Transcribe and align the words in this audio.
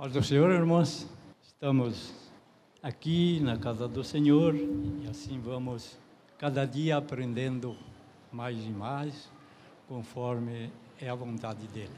Paz 0.00 0.14
do 0.14 0.22
Senhor, 0.22 0.50
irmãos. 0.50 1.06
Estamos 1.42 2.14
aqui 2.82 3.38
na 3.40 3.58
casa 3.58 3.86
do 3.86 4.02
Senhor 4.02 4.54
e 4.54 5.06
assim 5.10 5.38
vamos 5.38 5.98
cada 6.38 6.64
dia 6.64 6.96
aprendendo 6.96 7.76
mais 8.32 8.56
e 8.64 8.70
mais, 8.70 9.30
conforme 9.86 10.72
é 10.98 11.10
a 11.10 11.14
vontade 11.14 11.66
dele. 11.66 11.92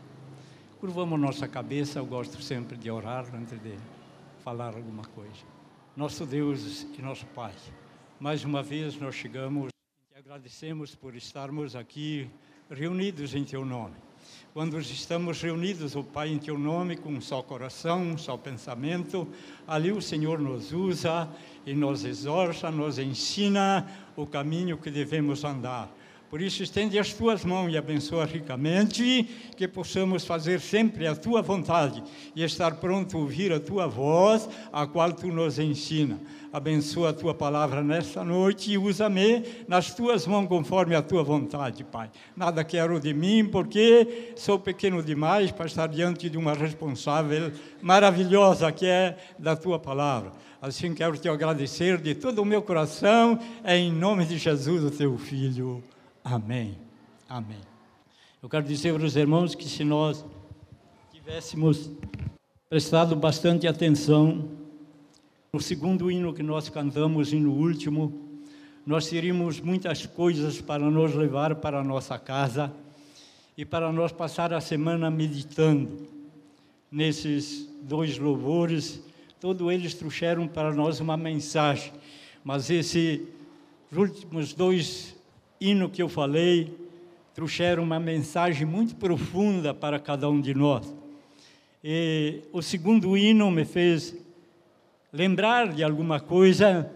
Curvamos 0.80 1.20
nossa 1.20 1.46
cabeça, 1.46 2.00
eu 2.00 2.04
gosto 2.04 2.42
sempre 2.42 2.76
de 2.76 2.90
orar 2.90 3.24
antes 3.32 3.56
de 3.62 3.78
falar 4.42 4.74
alguma 4.74 5.04
coisa. 5.04 5.44
Nosso 5.96 6.26
Deus 6.26 6.82
e 6.98 7.00
nosso 7.00 7.24
Pai, 7.26 7.54
mais 8.18 8.44
uma 8.44 8.64
vez 8.64 8.96
nós 8.96 9.14
chegamos 9.14 9.70
e 10.12 10.18
agradecemos 10.18 10.92
por 10.96 11.14
estarmos 11.14 11.76
aqui 11.76 12.28
reunidos 12.68 13.32
em 13.36 13.44
Teu 13.44 13.64
nome 13.64 13.94
quando 14.52 14.78
estamos 14.78 15.40
reunidos, 15.40 15.96
o 15.96 16.04
Pai, 16.04 16.28
em 16.28 16.38
Teu 16.38 16.58
nome, 16.58 16.96
com 16.96 17.10
um 17.10 17.20
só 17.20 17.42
coração, 17.42 18.02
um 18.02 18.18
só 18.18 18.36
pensamento, 18.36 19.26
ali 19.66 19.90
o 19.90 20.02
Senhor 20.02 20.38
nos 20.38 20.72
usa 20.72 21.28
e 21.66 21.74
nos 21.74 22.04
exorta, 22.04 22.70
nos 22.70 22.98
ensina 22.98 23.86
o 24.14 24.26
caminho 24.26 24.76
que 24.76 24.90
devemos 24.90 25.42
andar. 25.44 25.90
Por 26.32 26.40
isso, 26.40 26.62
estende 26.62 26.98
as 26.98 27.12
tuas 27.12 27.44
mãos 27.44 27.70
e 27.70 27.76
abençoa 27.76 28.24
ricamente, 28.24 29.28
que 29.54 29.68
possamos 29.68 30.24
fazer 30.24 30.62
sempre 30.62 31.06
a 31.06 31.14
tua 31.14 31.42
vontade 31.42 32.02
e 32.34 32.42
estar 32.42 32.76
pronto 32.76 33.18
a 33.18 33.20
ouvir 33.20 33.52
a 33.52 33.60
tua 33.60 33.86
voz, 33.86 34.48
a 34.72 34.86
qual 34.86 35.12
tu 35.12 35.26
nos 35.26 35.58
ensina. 35.58 36.18
Abençoa 36.50 37.10
a 37.10 37.12
tua 37.12 37.34
palavra 37.34 37.82
nesta 37.84 38.24
noite 38.24 38.72
e 38.72 38.78
usa-me 38.78 39.44
nas 39.68 39.94
tuas 39.94 40.26
mãos 40.26 40.46
conforme 40.46 40.94
a 40.94 41.02
tua 41.02 41.22
vontade, 41.22 41.84
Pai. 41.84 42.10
Nada 42.34 42.64
quero 42.64 42.98
de 42.98 43.12
mim, 43.12 43.44
porque 43.44 44.32
sou 44.34 44.58
pequeno 44.58 45.02
demais 45.02 45.50
para 45.50 45.66
estar 45.66 45.86
diante 45.86 46.30
de 46.30 46.38
uma 46.38 46.54
responsável 46.54 47.52
maravilhosa 47.82 48.72
que 48.72 48.86
é 48.86 49.18
da 49.38 49.54
tua 49.54 49.78
palavra. 49.78 50.32
Assim 50.62 50.94
quero 50.94 51.14
te 51.18 51.28
agradecer 51.28 51.98
de 51.98 52.14
todo 52.14 52.40
o 52.40 52.46
meu 52.46 52.62
coração, 52.62 53.38
em 53.66 53.92
nome 53.92 54.24
de 54.24 54.38
Jesus, 54.38 54.82
o 54.82 54.90
teu 54.90 55.18
filho. 55.18 55.84
Amém. 56.24 56.78
Amém. 57.28 57.60
Eu 58.40 58.48
quero 58.48 58.64
dizer 58.64 58.94
para 58.94 59.04
os 59.04 59.16
irmãos 59.16 59.56
que 59.56 59.64
se 59.64 59.82
nós 59.82 60.24
tivéssemos 61.12 61.90
prestado 62.70 63.16
bastante 63.16 63.66
atenção 63.66 64.48
no 65.52 65.60
segundo 65.60 66.10
hino 66.12 66.32
que 66.32 66.42
nós 66.42 66.68
cantamos 66.68 67.32
e 67.32 67.36
no 67.40 67.52
último, 67.52 68.40
nós 68.86 69.08
teríamos 69.08 69.60
muitas 69.60 70.06
coisas 70.06 70.60
para 70.60 70.88
nos 70.88 71.12
levar 71.12 71.56
para 71.56 71.80
a 71.80 71.84
nossa 71.84 72.16
casa 72.18 72.72
e 73.58 73.64
para 73.64 73.90
nós 73.92 74.12
passar 74.12 74.54
a 74.54 74.60
semana 74.60 75.10
meditando 75.10 76.06
nesses 76.90 77.68
dois 77.82 78.16
louvores. 78.16 79.02
Todos 79.40 79.72
eles 79.72 79.92
trouxeram 79.92 80.46
para 80.46 80.72
nós 80.72 81.00
uma 81.00 81.16
mensagem, 81.16 81.92
mas 82.44 82.70
esses 82.70 83.20
últimos 83.92 84.54
dois 84.54 85.20
hino 85.62 85.88
que 85.88 86.02
eu 86.02 86.08
falei 86.08 86.76
trouxeram 87.34 87.82
uma 87.82 87.98
mensagem 87.98 88.66
muito 88.66 88.96
profunda 88.96 89.72
para 89.72 89.98
cada 89.98 90.28
um 90.28 90.40
de 90.40 90.54
nós. 90.54 90.94
E 91.82 92.40
o 92.52 92.60
segundo 92.60 93.16
hino 93.16 93.50
me 93.50 93.64
fez 93.64 94.14
lembrar 95.12 95.72
de 95.72 95.82
alguma 95.82 96.20
coisa 96.20 96.90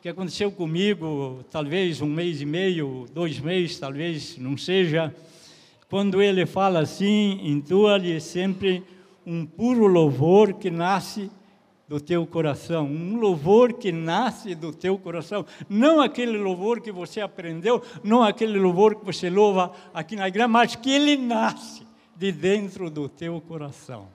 que 0.00 0.08
aconteceu 0.08 0.50
comigo, 0.50 1.44
talvez 1.50 2.00
um 2.00 2.06
mês 2.06 2.40
e 2.40 2.46
meio, 2.46 3.06
dois 3.12 3.40
meses, 3.40 3.78
talvez 3.78 4.38
não 4.38 4.56
seja, 4.56 5.14
quando 5.88 6.22
ele 6.22 6.46
fala 6.46 6.80
assim: 6.80 7.40
entoa-lhe 7.42 8.20
sempre 8.20 8.82
um 9.26 9.44
puro 9.44 9.86
louvor 9.86 10.54
que 10.54 10.70
nasce 10.70 11.30
do 11.90 12.00
teu 12.00 12.24
coração, 12.24 12.86
um 12.86 13.18
louvor 13.18 13.72
que 13.72 13.90
nasce 13.90 14.54
do 14.54 14.72
teu 14.72 14.96
coração, 14.96 15.44
não 15.68 16.00
aquele 16.00 16.38
louvor 16.38 16.80
que 16.80 16.92
você 16.92 17.20
aprendeu, 17.20 17.82
não 18.04 18.22
aquele 18.22 18.60
louvor 18.60 18.94
que 18.94 19.04
você 19.04 19.28
louva 19.28 19.72
aqui 19.92 20.14
na 20.14 20.28
igreja, 20.28 20.46
mas 20.46 20.76
que 20.76 20.88
ele 20.88 21.16
nasce 21.16 21.84
de 22.14 22.30
dentro 22.30 22.88
do 22.90 23.08
teu 23.08 23.40
coração. 23.40 24.06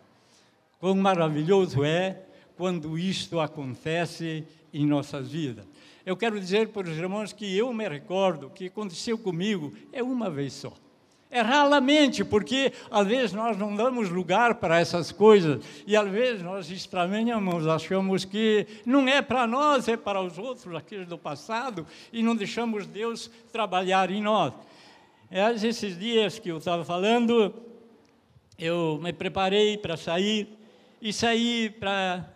Quão 0.79 0.95
maravilhoso 0.95 1.83
é 1.83 2.21
quando 2.55 2.97
isto 2.97 3.41
acontece 3.41 4.45
em 4.73 4.85
nossas 4.85 5.29
vidas. 5.29 5.65
Eu 6.05 6.15
quero 6.15 6.39
dizer 6.39 6.69
para 6.69 6.89
os 6.89 6.97
irmãos 6.97 7.33
que 7.33 7.57
eu 7.57 7.73
me 7.73 7.89
recordo 7.89 8.49
que 8.51 8.67
aconteceu 8.67 9.17
comigo 9.17 9.73
é 9.91 10.01
uma 10.01 10.29
vez 10.29 10.53
só. 10.53 10.71
É 11.35 11.41
raramente, 11.41 12.23
porque 12.23 12.71
às 12.89 13.05
vezes 13.05 13.33
nós 13.33 13.57
não 13.57 13.75
damos 13.75 14.09
lugar 14.09 14.55
para 14.55 14.79
essas 14.79 15.11
coisas 15.11 15.61
e 15.85 15.93
às 15.93 16.09
vezes 16.09 16.41
nós 16.41 16.71
estranhamos, 16.71 17.67
achamos 17.67 18.23
que 18.23 18.65
não 18.85 19.05
é 19.05 19.21
para 19.21 19.45
nós, 19.45 19.85
é 19.89 19.97
para 19.97 20.21
os 20.21 20.37
outros, 20.37 20.73
aqueles 20.73 21.05
do 21.05 21.17
passado, 21.17 21.85
e 22.13 22.23
não 22.23 22.37
deixamos 22.37 22.87
Deus 22.87 23.29
trabalhar 23.51 24.09
em 24.11 24.21
nós. 24.21 24.53
É, 25.29 25.51
esses 25.51 25.99
dias 25.99 26.39
que 26.39 26.47
eu 26.47 26.59
estava 26.59 26.85
falando, 26.85 27.53
eu 28.57 28.97
me 29.03 29.11
preparei 29.11 29.77
para 29.77 29.97
sair 29.97 30.47
e 31.01 31.11
saí 31.11 31.69
para 31.69 32.31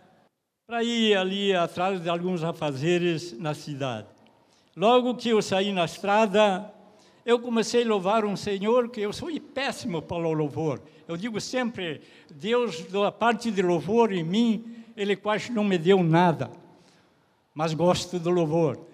para 0.66 0.84
ir 0.84 1.16
ali 1.16 1.54
atrás 1.54 2.02
de 2.02 2.08
alguns 2.10 2.44
afazeres 2.44 3.32
na 3.38 3.54
cidade. 3.54 4.08
Logo 4.76 5.14
que 5.14 5.30
eu 5.30 5.40
saí 5.40 5.72
na 5.72 5.86
estrada, 5.86 6.70
eu 7.24 7.38
comecei 7.38 7.84
a 7.84 7.88
louvar 7.88 8.24
um 8.24 8.36
Senhor 8.36 8.88
que 8.88 9.00
eu 9.00 9.12
sou 9.12 9.28
péssimo 9.40 10.00
para 10.00 10.16
o 10.16 10.32
louvor. 10.32 10.80
Eu 11.06 11.16
digo 11.16 11.40
sempre, 11.40 12.00
Deus, 12.30 12.84
da 12.84 13.12
parte 13.12 13.50
de 13.50 13.62
louvor 13.62 14.12
em 14.12 14.22
mim, 14.22 14.64
Ele 14.96 15.16
quase 15.16 15.52
não 15.52 15.64
me 15.64 15.76
deu 15.76 16.02
nada, 16.02 16.50
mas 17.54 17.74
gosto 17.74 18.18
do 18.18 18.30
louvor. 18.30 18.90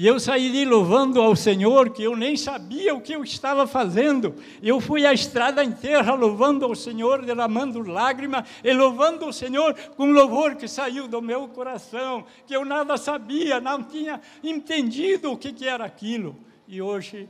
E 0.00 0.06
eu 0.06 0.20
saí 0.20 0.52
de 0.52 0.64
louvando 0.64 1.20
ao 1.20 1.34
Senhor, 1.34 1.90
que 1.90 2.04
eu 2.04 2.14
nem 2.14 2.36
sabia 2.36 2.94
o 2.94 3.00
que 3.00 3.12
eu 3.12 3.24
estava 3.24 3.66
fazendo. 3.66 4.32
Eu 4.62 4.80
fui 4.80 5.04
a 5.04 5.12
estrada 5.12 5.64
inteira 5.64 6.14
louvando 6.14 6.64
ao 6.64 6.76
Senhor, 6.76 7.24
derramando 7.24 7.82
lágrimas 7.82 8.48
e 8.62 8.72
louvando 8.72 9.26
o 9.26 9.32
Senhor 9.32 9.74
com 9.96 10.12
louvor 10.12 10.54
que 10.54 10.68
saiu 10.68 11.08
do 11.08 11.20
meu 11.20 11.48
coração, 11.48 12.24
que 12.46 12.54
eu 12.54 12.64
nada 12.64 12.96
sabia, 12.96 13.60
não 13.60 13.82
tinha 13.82 14.20
entendido 14.44 15.32
o 15.32 15.36
que, 15.36 15.52
que 15.52 15.66
era 15.66 15.84
aquilo. 15.84 16.36
E 16.68 16.80
hoje 16.80 17.28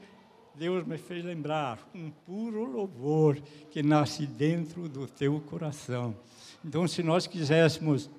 Deus 0.58 0.84
me 0.84 0.98
fez 0.98 1.24
lembrar 1.24 1.78
um 1.94 2.10
puro 2.10 2.64
louvor 2.64 3.38
que 3.70 3.80
nasce 3.80 4.26
dentro 4.26 4.88
do 4.88 5.06
teu 5.06 5.40
coração. 5.42 6.16
Então, 6.64 6.88
se 6.88 7.00
nós 7.00 7.28
quiséssemos 7.28 8.10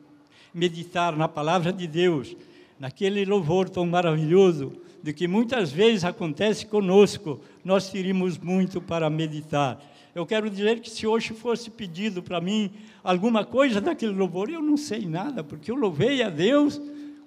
meditar 0.53 1.17
na 1.17 1.27
palavra 1.27 1.73
de 1.73 1.85
Deus, 1.85 2.37
naquele 2.79 3.25
louvor 3.25 3.67
tão 3.67 3.85
maravilhoso, 3.85 4.71
de 5.03 5.11
que 5.11 5.27
muitas 5.27 5.69
vezes 5.69 6.05
acontece 6.05 6.65
conosco, 6.65 7.41
nós 7.61 7.89
teríamos 7.89 8.37
muito 8.37 8.79
para 8.79 9.09
meditar. 9.09 9.77
Eu 10.15 10.25
quero 10.25 10.49
dizer 10.49 10.79
que 10.79 10.89
se 10.89 11.05
hoje 11.05 11.33
fosse 11.33 11.69
pedido 11.69 12.23
para 12.23 12.39
mim 12.39 12.71
alguma 13.03 13.43
coisa 13.43 13.81
daquele 13.81 14.13
louvor, 14.13 14.49
eu 14.49 14.61
não 14.61 14.77
sei 14.77 15.05
nada, 15.05 15.43
porque 15.43 15.69
eu 15.69 15.75
louvei 15.75 16.23
a 16.23 16.29
Deus 16.29 16.79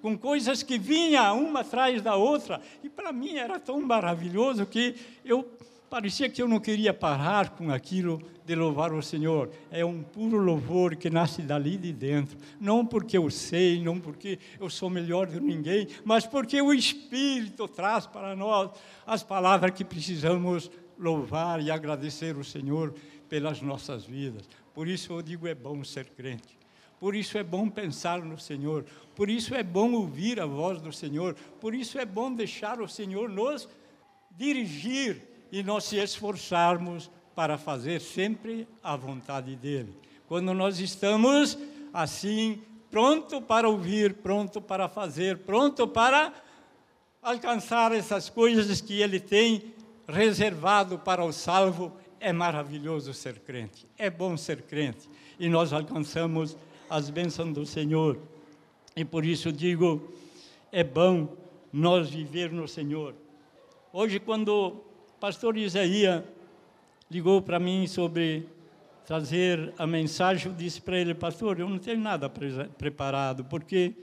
com 0.03 0.17
coisas 0.17 0.61
que 0.61 0.77
vinham 0.77 1.41
uma 1.41 1.61
atrás 1.61 2.01
da 2.01 2.17
outra, 2.17 2.59
e 2.83 2.89
para 2.89 3.13
mim 3.13 3.37
era 3.37 3.57
tão 3.57 3.79
maravilhoso 3.79 4.65
que 4.65 4.95
eu 5.23 5.49
parecia 5.89 6.29
que 6.29 6.41
eu 6.41 6.47
não 6.47 6.59
queria 6.59 6.93
parar 6.93 7.51
com 7.51 7.71
aquilo 7.71 8.21
de 8.45 8.53
louvar 8.53 8.91
o 8.91 9.01
Senhor. 9.01 9.49
É 9.71 9.85
um 9.85 10.03
puro 10.03 10.39
louvor 10.39 10.97
que 10.97 11.09
nasce 11.09 11.41
dali 11.41 11.77
de 11.77 11.93
dentro, 11.93 12.37
não 12.59 12.85
porque 12.85 13.17
eu 13.17 13.31
sei, 13.31 13.81
não 13.81 13.97
porque 13.97 14.39
eu 14.59 14.69
sou 14.69 14.89
melhor 14.89 15.27
do 15.27 15.39
que 15.39 15.45
ninguém, 15.45 15.87
mas 16.03 16.25
porque 16.25 16.61
o 16.61 16.73
Espírito 16.73 17.65
traz 17.69 18.05
para 18.05 18.35
nós 18.35 18.71
as 19.07 19.23
palavras 19.23 19.71
que 19.71 19.85
precisamos 19.85 20.69
louvar 20.99 21.61
e 21.61 21.71
agradecer 21.71 22.35
o 22.35 22.43
Senhor 22.43 22.93
pelas 23.29 23.61
nossas 23.61 24.03
vidas. 24.03 24.49
Por 24.73 24.85
isso 24.85 25.13
eu 25.13 25.21
digo 25.21 25.47
é 25.47 25.55
bom 25.55 25.81
ser 25.81 26.09
crente. 26.09 26.62
Por 27.03 27.15
isso 27.15 27.37
é 27.37 27.43
bom 27.43 27.67
pensar 27.67 28.21
no 28.21 28.39
Senhor, 28.39 28.85
por 29.13 29.29
isso 29.29 29.53
é 29.53 29.61
bom 29.61 29.91
ouvir 29.91 30.39
a 30.39 30.45
voz 30.45 30.79
do 30.79 30.93
Senhor, 30.93 31.35
por 31.59 31.75
isso 31.75 31.99
é 31.99 32.05
bom 32.05 32.33
deixar 32.33 32.79
o 32.79 32.87
Senhor 32.87 33.27
nos 33.27 33.67
dirigir 34.31 35.21
e 35.51 35.61
nós 35.61 35.83
se 35.83 35.97
esforçarmos 35.97 37.11
para 37.35 37.57
fazer 37.57 37.99
sempre 37.99 38.65
a 38.81 38.95
vontade 38.95 39.53
dEle. 39.53 39.93
Quando 40.29 40.53
nós 40.53 40.79
estamos 40.79 41.57
assim, 41.93 42.61
pronto 42.89 43.41
para 43.41 43.67
ouvir, 43.67 44.13
pronto 44.13 44.61
para 44.61 44.87
fazer, 44.87 45.39
pronto 45.39 45.85
para 45.85 46.31
alcançar 47.21 47.91
essas 47.91 48.29
coisas 48.29 48.79
que 48.79 49.01
Ele 49.01 49.19
tem 49.19 49.73
reservado 50.07 50.97
para 50.97 51.21
o 51.21 51.33
salvo, 51.33 51.91
é 52.17 52.31
maravilhoso 52.31 53.13
ser 53.13 53.39
crente, 53.39 53.85
é 53.97 54.09
bom 54.09 54.37
ser 54.37 54.61
crente. 54.61 55.09
E 55.37 55.49
nós 55.49 55.73
alcançamos 55.73 56.55
as 56.89 57.09
bênçãos 57.09 57.53
do 57.53 57.65
Senhor. 57.65 58.17
E 58.95 59.03
por 59.03 59.25
isso 59.25 59.51
digo, 59.51 60.13
é 60.71 60.83
bom 60.83 61.27
nós 61.71 62.09
viver 62.09 62.51
no 62.51 62.67
Senhor. 62.67 63.15
Hoje, 63.91 64.19
quando 64.19 64.49
o 64.49 64.71
pastor 65.19 65.57
Isaías 65.57 66.23
ligou 67.09 67.41
para 67.41 67.59
mim 67.59 67.87
sobre 67.87 68.47
trazer 69.05 69.73
a 69.77 69.85
mensagem, 69.85 70.47
eu 70.47 70.53
disse 70.53 70.81
para 70.81 70.97
ele, 70.97 71.13
pastor, 71.13 71.59
eu 71.59 71.69
não 71.69 71.77
tenho 71.77 71.99
nada 71.99 72.29
pre 72.29 72.51
preparado, 72.77 73.43
porque 73.45 73.93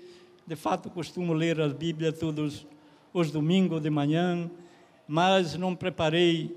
de 0.46 0.56
fato 0.56 0.90
costumo 0.90 1.32
ler 1.32 1.60
a 1.60 1.68
Bíblia 1.68 2.12
todos 2.12 2.66
os 3.12 3.30
domingos 3.30 3.80
de 3.80 3.90
manhã, 3.90 4.50
mas 5.06 5.54
não 5.54 5.74
preparei 5.74 6.56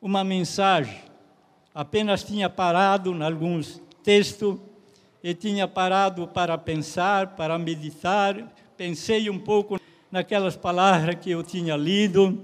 uma 0.00 0.24
mensagem. 0.24 1.00
Apenas 1.74 2.24
tinha 2.24 2.48
parado 2.48 3.12
em 3.12 3.22
alguns 3.22 3.80
textos 4.02 4.58
e 5.22 5.34
tinha 5.34 5.66
parado 5.66 6.26
para 6.28 6.56
pensar, 6.56 7.28
para 7.36 7.58
meditar. 7.58 8.54
Pensei 8.76 9.28
um 9.28 9.38
pouco 9.38 9.80
naquelas 10.10 10.56
palavras 10.56 11.16
que 11.16 11.30
eu 11.30 11.42
tinha 11.42 11.76
lido, 11.76 12.40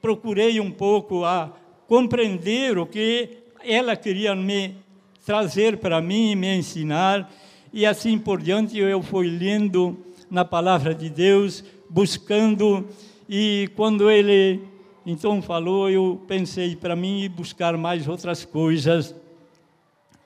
procurei 0.00 0.60
um 0.60 0.70
pouco 0.70 1.24
a 1.24 1.52
compreender 1.86 2.78
o 2.78 2.86
que 2.86 3.28
ela 3.62 3.94
queria 3.94 4.34
me 4.34 4.76
trazer 5.24 5.78
para 5.78 6.00
mim 6.00 6.34
me 6.34 6.54
ensinar, 6.54 7.32
e 7.72 7.86
assim 7.86 8.18
por 8.18 8.42
diante 8.42 8.78
eu 8.78 9.02
fui 9.02 9.28
lendo 9.28 9.96
na 10.30 10.44
palavra 10.44 10.94
de 10.94 11.08
Deus, 11.08 11.64
buscando, 11.88 12.86
e 13.28 13.70
quando 13.74 14.10
ele 14.10 14.60
então 15.06 15.42
falou, 15.42 15.90
eu 15.90 16.20
pensei 16.26 16.74
para 16.74 16.96
mim 16.96 17.28
buscar 17.28 17.76
mais 17.76 18.08
outras 18.08 18.44
coisas. 18.44 19.14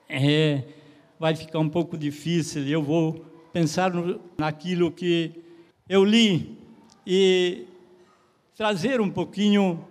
É, 0.07 0.63
vai 1.19 1.35
ficar 1.35 1.59
um 1.59 1.69
pouco 1.69 1.97
difícil, 1.97 2.65
eu 2.67 2.81
vou 2.81 3.25
pensar 3.51 3.93
no, 3.93 4.21
naquilo 4.37 4.89
que 4.89 5.31
eu 5.87 6.05
li 6.05 6.57
e 7.05 7.65
trazer 8.55 9.01
um 9.01 9.09
pouquinho 9.09 9.85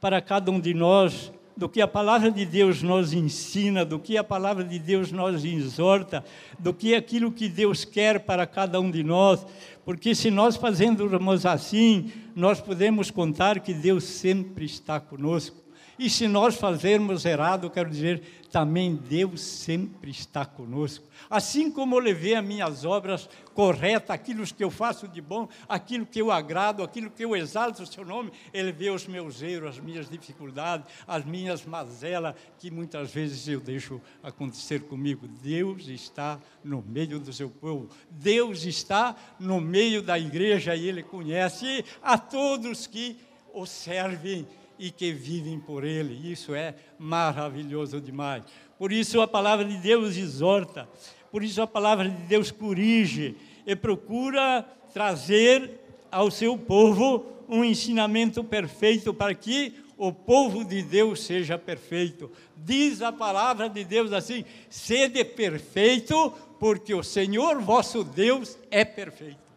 para 0.00 0.20
cada 0.20 0.50
um 0.50 0.60
de 0.60 0.72
nós 0.72 1.32
do 1.56 1.68
que 1.68 1.80
a 1.80 1.88
palavra 1.88 2.30
de 2.30 2.46
Deus 2.46 2.84
nos 2.84 3.12
ensina, 3.12 3.84
do 3.84 3.98
que 3.98 4.16
a 4.16 4.22
palavra 4.22 4.62
de 4.62 4.78
Deus 4.78 5.10
nos 5.10 5.44
exorta, 5.44 6.24
do 6.56 6.72
que 6.72 6.94
aquilo 6.94 7.32
que 7.32 7.48
Deus 7.48 7.84
quer 7.84 8.20
para 8.20 8.46
cada 8.46 8.80
um 8.80 8.88
de 8.88 9.02
nós, 9.02 9.44
porque 9.84 10.14
se 10.14 10.30
nós 10.30 10.54
fazemos 10.54 11.44
assim, 11.44 12.12
nós 12.36 12.60
podemos 12.60 13.10
contar 13.10 13.58
que 13.58 13.74
Deus 13.74 14.04
sempre 14.04 14.66
está 14.66 15.00
conosco. 15.00 15.67
E 15.98 16.08
se 16.08 16.28
nós 16.28 16.54
fazermos 16.54 17.24
errado, 17.24 17.68
quero 17.68 17.90
dizer, 17.90 18.22
também 18.52 18.94
Deus 18.94 19.40
sempre 19.40 20.10
está 20.10 20.44
conosco. 20.46 21.04
Assim 21.28 21.70
como 21.70 21.96
eu 21.96 21.98
levei 21.98 22.34
as 22.34 22.44
minhas 22.44 22.84
obras 22.84 23.28
corretas, 23.52 24.10
aquilo 24.10 24.46
que 24.46 24.62
eu 24.62 24.70
faço 24.70 25.08
de 25.08 25.20
bom, 25.20 25.48
aquilo 25.68 26.06
que 26.06 26.20
eu 26.20 26.30
agrado, 26.30 26.82
aquilo 26.82 27.10
que 27.10 27.24
eu 27.24 27.34
exalto 27.34 27.82
o 27.82 27.86
seu 27.86 28.04
nome, 28.04 28.30
Ele 28.52 28.70
vê 28.70 28.90
os 28.90 29.06
meus 29.06 29.42
erros, 29.42 29.70
as 29.70 29.80
minhas 29.80 30.08
dificuldades, 30.08 30.86
as 31.06 31.24
minhas 31.24 31.64
mazelas, 31.64 32.34
que 32.58 32.70
muitas 32.70 33.12
vezes 33.12 33.48
eu 33.48 33.58
deixo 33.58 34.00
acontecer 34.22 34.82
comigo. 34.82 35.26
Deus 35.26 35.88
está 35.88 36.38
no 36.62 36.82
meio 36.86 37.18
do 37.18 37.32
seu 37.32 37.50
povo, 37.50 37.88
Deus 38.08 38.64
está 38.64 39.16
no 39.40 39.60
meio 39.60 40.00
da 40.00 40.18
igreja 40.18 40.76
e 40.76 40.88
Ele 40.88 41.02
conhece 41.02 41.84
a 42.00 42.16
todos 42.16 42.86
que 42.86 43.16
o 43.52 43.66
servem 43.66 44.46
e 44.78 44.90
que 44.90 45.12
vivem 45.12 45.58
por 45.58 45.84
Ele. 45.84 46.30
Isso 46.30 46.54
é 46.54 46.74
maravilhoso 46.98 48.00
demais. 48.00 48.44
Por 48.78 48.92
isso 48.92 49.20
a 49.20 49.26
palavra 49.26 49.64
de 49.64 49.76
Deus 49.78 50.16
exorta, 50.16 50.88
por 51.30 51.42
isso 51.42 51.60
a 51.60 51.66
palavra 51.66 52.08
de 52.08 52.22
Deus 52.22 52.50
corrige 52.50 53.34
e 53.66 53.74
procura 53.74 54.64
trazer 54.92 55.80
ao 56.10 56.30
seu 56.30 56.56
povo 56.56 57.26
um 57.48 57.64
ensinamento 57.64 58.44
perfeito 58.44 59.12
para 59.12 59.34
que 59.34 59.74
o 59.96 60.12
povo 60.12 60.64
de 60.64 60.80
Deus 60.80 61.24
seja 61.24 61.58
perfeito. 61.58 62.30
Diz 62.56 63.02
a 63.02 63.10
palavra 63.10 63.68
de 63.68 63.84
Deus 63.84 64.12
assim: 64.12 64.44
sede 64.70 65.24
perfeito, 65.24 66.32
porque 66.60 66.94
o 66.94 67.02
Senhor 67.02 67.60
vosso 67.60 68.04
Deus 68.04 68.56
é 68.70 68.84
perfeito 68.84 69.47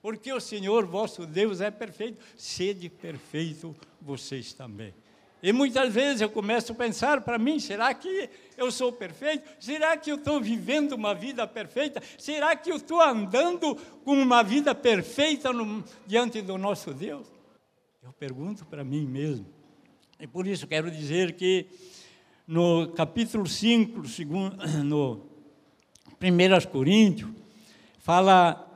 porque 0.00 0.32
o 0.32 0.40
Senhor 0.40 0.86
vosso 0.86 1.26
Deus 1.26 1.60
é 1.60 1.70
perfeito, 1.70 2.20
sede 2.36 2.88
perfeito 2.88 3.74
vocês 4.00 4.52
também. 4.52 4.94
E 5.42 5.52
muitas 5.52 5.92
vezes 5.94 6.20
eu 6.20 6.28
começo 6.28 6.72
a 6.72 6.74
pensar 6.74 7.20
para 7.20 7.38
mim: 7.38 7.60
será 7.60 7.94
que 7.94 8.28
eu 8.56 8.70
sou 8.72 8.92
perfeito? 8.92 9.48
Será 9.60 9.96
que 9.96 10.10
eu 10.10 10.16
estou 10.16 10.40
vivendo 10.40 10.92
uma 10.92 11.14
vida 11.14 11.46
perfeita? 11.46 12.02
Será 12.18 12.56
que 12.56 12.70
eu 12.70 12.76
estou 12.76 13.00
andando 13.00 13.76
com 14.04 14.14
uma 14.14 14.42
vida 14.42 14.74
perfeita 14.74 15.52
no, 15.52 15.84
diante 16.06 16.42
do 16.42 16.58
nosso 16.58 16.92
Deus? 16.92 17.28
Eu 18.02 18.12
pergunto 18.12 18.66
para 18.66 18.82
mim 18.82 19.06
mesmo. 19.06 19.46
E 20.18 20.26
por 20.26 20.46
isso 20.46 20.66
quero 20.66 20.90
dizer 20.90 21.34
que 21.34 21.66
no 22.44 22.88
capítulo 22.88 23.46
5, 23.46 24.08
segundo, 24.08 24.56
no 24.82 25.24
1 26.20 26.68
Coríntios, 26.68 27.30
fala 28.00 28.67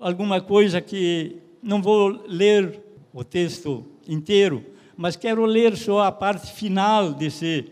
alguma 0.00 0.40
coisa 0.40 0.80
que 0.80 1.36
não 1.62 1.82
vou 1.82 2.24
ler 2.26 2.80
o 3.12 3.22
texto 3.22 3.84
inteiro, 4.08 4.64
mas 4.96 5.14
quero 5.14 5.44
ler 5.44 5.76
só 5.76 6.00
a 6.04 6.10
parte 6.12 6.52
final 6.52 7.12
desse, 7.12 7.66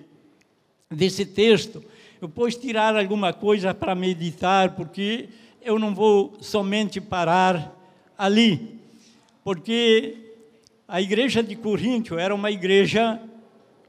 desse 0.90 1.24
texto. 1.24 1.82
Eu 2.20 2.28
posso 2.28 2.60
tirar 2.60 2.94
alguma 2.96 3.32
coisa 3.32 3.72
para 3.72 3.94
meditar, 3.94 4.74
porque 4.74 5.28
eu 5.62 5.78
não 5.78 5.94
vou 5.94 6.36
somente 6.40 7.00
parar 7.00 7.74
ali, 8.16 8.78
porque 9.42 10.16
a 10.86 11.00
igreja 11.00 11.42
de 11.42 11.56
Corinto 11.56 12.18
era 12.18 12.34
uma 12.34 12.50
igreja 12.50 13.20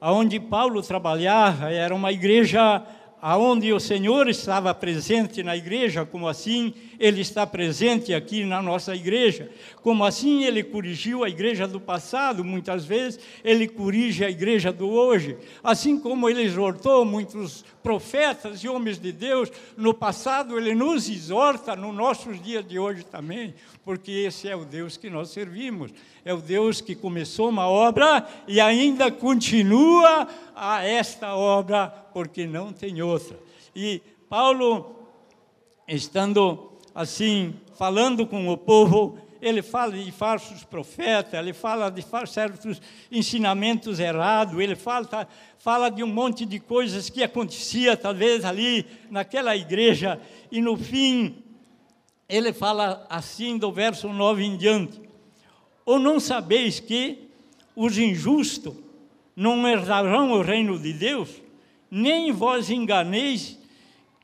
onde 0.01 0.39
Paulo 0.39 0.81
trabalhava, 0.81 1.71
era 1.71 1.93
uma 1.93 2.11
igreja 2.11 2.81
aonde 3.21 3.73
o 3.73 3.79
Senhor 3.79 4.29
estava 4.29 4.73
presente 4.73 5.43
na 5.43 5.55
igreja, 5.55 6.05
como 6.05 6.27
assim 6.27 6.73
ele 6.99 7.21
está 7.21 7.47
presente 7.47 8.13
aqui 8.13 8.43
na 8.43 8.61
nossa 8.61 8.95
igreja, 8.95 9.49
como 9.81 10.03
assim 10.03 10.43
ele 10.43 10.63
corrigiu 10.63 11.23
a 11.23 11.29
igreja 11.29 11.67
do 11.67 11.79
passado, 11.79 12.43
muitas 12.43 12.85
vezes 12.85 13.19
ele 13.43 13.67
corrige 13.67 14.23
a 14.23 14.29
igreja 14.29 14.71
do 14.71 14.89
hoje, 14.89 15.37
assim 15.63 15.99
como 15.99 16.29
ele 16.29 16.41
exortou 16.41 17.05
muitos 17.05 17.63
profetas 17.81 18.63
e 18.63 18.67
homens 18.67 18.99
de 18.99 19.11
Deus 19.11 19.49
no 19.77 19.93
passado, 19.93 20.57
ele 20.57 20.75
nos 20.75 21.09
exorta 21.09 21.75
nos 21.75 21.95
nossos 21.95 22.41
dias 22.41 22.67
de 22.67 22.77
hoje 22.77 23.05
também, 23.05 23.53
porque 23.83 24.11
esse 24.11 24.47
é 24.47 24.55
o 24.55 24.65
Deus 24.65 24.97
que 24.97 25.09
nós 25.09 25.29
servimos, 25.29 25.91
é 26.23 26.33
o 26.33 26.41
Deus 26.41 26.81
que 26.81 26.95
começou 26.95 27.49
uma 27.49 27.67
obra 27.67 28.27
e 28.47 28.59
ainda 28.59 29.09
continua 29.09 30.27
a 30.55 30.85
esta 30.85 31.35
obra, 31.35 31.87
porque 32.19 32.45
não 32.45 32.73
tem 32.73 33.01
outra. 33.01 33.39
E 33.73 34.01
Paulo, 34.27 34.93
estando 35.87 36.73
assim, 36.93 37.55
falando 37.77 38.27
com 38.27 38.49
o 38.49 38.57
povo, 38.57 39.17
ele 39.41 39.61
fala 39.61 39.93
de 39.93 40.11
falsos 40.11 40.65
profetas, 40.65 41.33
ele 41.39 41.53
fala 41.53 41.89
de 41.89 42.03
certos 42.27 42.81
ensinamentos 43.09 44.01
errados, 44.01 44.59
ele 44.59 44.75
fala, 44.75 45.29
fala 45.57 45.89
de 45.89 46.03
um 46.03 46.07
monte 46.07 46.45
de 46.45 46.59
coisas 46.59 47.09
que 47.09 47.23
acontecia 47.23 47.95
talvez 47.95 48.43
ali 48.43 48.85
naquela 49.09 49.55
igreja, 49.55 50.19
e 50.51 50.59
no 50.59 50.75
fim 50.75 51.41
ele 52.27 52.51
fala 52.51 53.07
assim 53.09 53.57
do 53.57 53.71
verso 53.71 54.09
9 54.09 54.43
em 54.43 54.57
diante: 54.57 55.01
Ou 55.85 55.97
não 55.97 56.19
sabeis 56.19 56.81
que 56.81 57.29
os 57.73 57.97
injustos 57.97 58.75
não 59.33 59.65
herdarão 59.65 60.33
o 60.33 60.41
reino 60.41 60.77
de 60.77 60.91
Deus? 60.91 61.29
Nem 61.89 62.31
vós 62.31 62.69
enganeis 62.69 63.57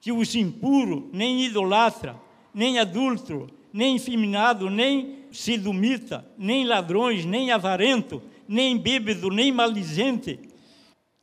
que 0.02 0.12
os 0.12 0.36
impuros, 0.36 1.06
nem 1.12 1.44
idolatra, 1.44 2.16
nem 2.54 2.80
adúltero, 2.80 3.48
nem 3.74 3.96
infeminado, 3.96 4.70
nem 4.70 5.26
sidumita, 5.32 6.26
nem 6.38 6.66
ladrões, 6.66 7.26
nem 7.26 7.52
avarento, 7.52 8.22
nem 8.48 8.78
bêbado, 8.78 9.30
nem 9.30 9.52
maldizente, 9.52 10.40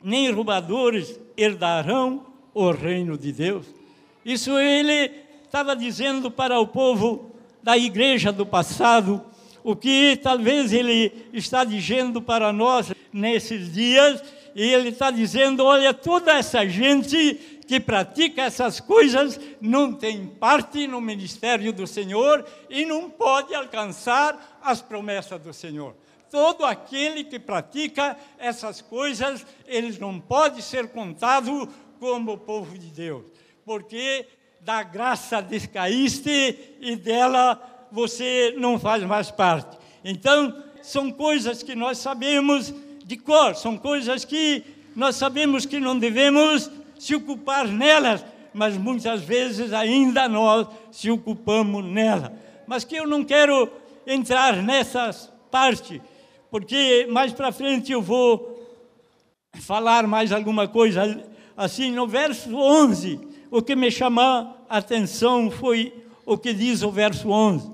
nem 0.03 0.29
roubadores 0.31 1.19
herdarão 1.37 2.25
o 2.53 2.71
reino 2.71 3.17
de 3.17 3.31
Deus. 3.31 3.65
Isso 4.23 4.57
ele 4.59 5.11
estava 5.43 5.75
dizendo 5.75 6.29
para 6.29 6.59
o 6.59 6.67
povo 6.67 7.31
da 7.63 7.77
igreja 7.77 8.31
do 8.31 8.45
passado, 8.45 9.23
o 9.63 9.75
que 9.75 10.19
talvez 10.21 10.73
ele 10.73 11.29
está 11.31 11.63
dizendo 11.63 12.21
para 12.21 12.51
nós 12.51 12.93
nesses 13.11 13.71
dias, 13.73 14.21
e 14.55 14.63
ele 14.63 14.89
está 14.89 15.11
dizendo: 15.11 15.63
olha, 15.63 15.93
toda 15.93 16.33
essa 16.33 16.67
gente 16.67 17.59
que 17.67 17.79
pratica 17.79 18.41
essas 18.41 18.79
coisas 18.79 19.39
não 19.59 19.93
tem 19.93 20.27
parte 20.27 20.85
no 20.87 20.99
ministério 20.99 21.71
do 21.71 21.87
Senhor 21.87 22.45
e 22.69 22.85
não 22.85 23.09
pode 23.09 23.53
alcançar 23.55 24.59
as 24.61 24.81
promessas 24.81 25.41
do 25.41 25.53
Senhor. 25.53 25.95
Todo 26.29 26.65
aquele 26.65 27.23
que 27.23 27.39
pratica 27.39 28.17
essas 28.37 28.81
coisas, 28.81 29.45
eles 29.67 29.99
não 29.99 30.19
pode 30.19 30.61
ser 30.61 30.87
contado 30.89 31.69
como 31.99 32.33
o 32.33 32.37
povo 32.37 32.77
de 32.77 32.87
Deus, 32.87 33.23
porque 33.63 34.25
da 34.59 34.81
graça 34.81 35.41
descaíste 35.41 36.77
e 36.79 36.95
dela 36.95 37.87
você 37.91 38.55
não 38.57 38.79
faz 38.79 39.03
mais 39.03 39.29
parte. 39.29 39.77
Então, 40.03 40.63
são 40.81 41.11
coisas 41.11 41.63
que 41.63 41.75
nós 41.75 41.97
sabemos 41.97 42.73
de 43.05 43.17
cor, 43.17 43.55
são 43.55 43.77
coisas 43.77 44.23
que 44.25 44.63
nós 44.95 45.15
sabemos 45.15 45.65
que 45.65 45.79
não 45.79 45.97
devemos 45.97 46.69
se 46.99 47.15
ocupar 47.15 47.67
nelas, 47.67 48.23
mas 48.53 48.77
muitas 48.77 49.21
vezes 49.21 49.73
ainda 49.73 50.29
nós 50.29 50.67
se 50.91 51.09
ocupamos 51.09 51.83
nela. 51.83 52.33
Mas 52.67 52.83
que 52.83 52.95
eu 52.95 53.07
não 53.07 53.23
quero 53.23 53.69
entrar 54.05 54.61
nessas 54.61 55.31
partes, 55.49 55.99
porque 56.49 57.07
mais 57.09 57.33
para 57.33 57.51
frente 57.51 57.91
eu 57.91 58.01
vou 58.01 58.53
falar 59.53 60.07
mais 60.07 60.31
alguma 60.31 60.67
coisa. 60.67 61.23
Assim, 61.57 61.91
no 61.91 62.07
verso 62.07 62.55
11, 62.55 63.19
o 63.51 63.61
que 63.61 63.75
me 63.75 63.91
chamou 63.91 64.23
a 64.23 64.77
atenção 64.77 65.51
foi 65.51 65.93
o 66.25 66.37
que 66.37 66.53
diz 66.53 66.81
o 66.83 66.91
verso 66.91 67.29
11, 67.29 67.69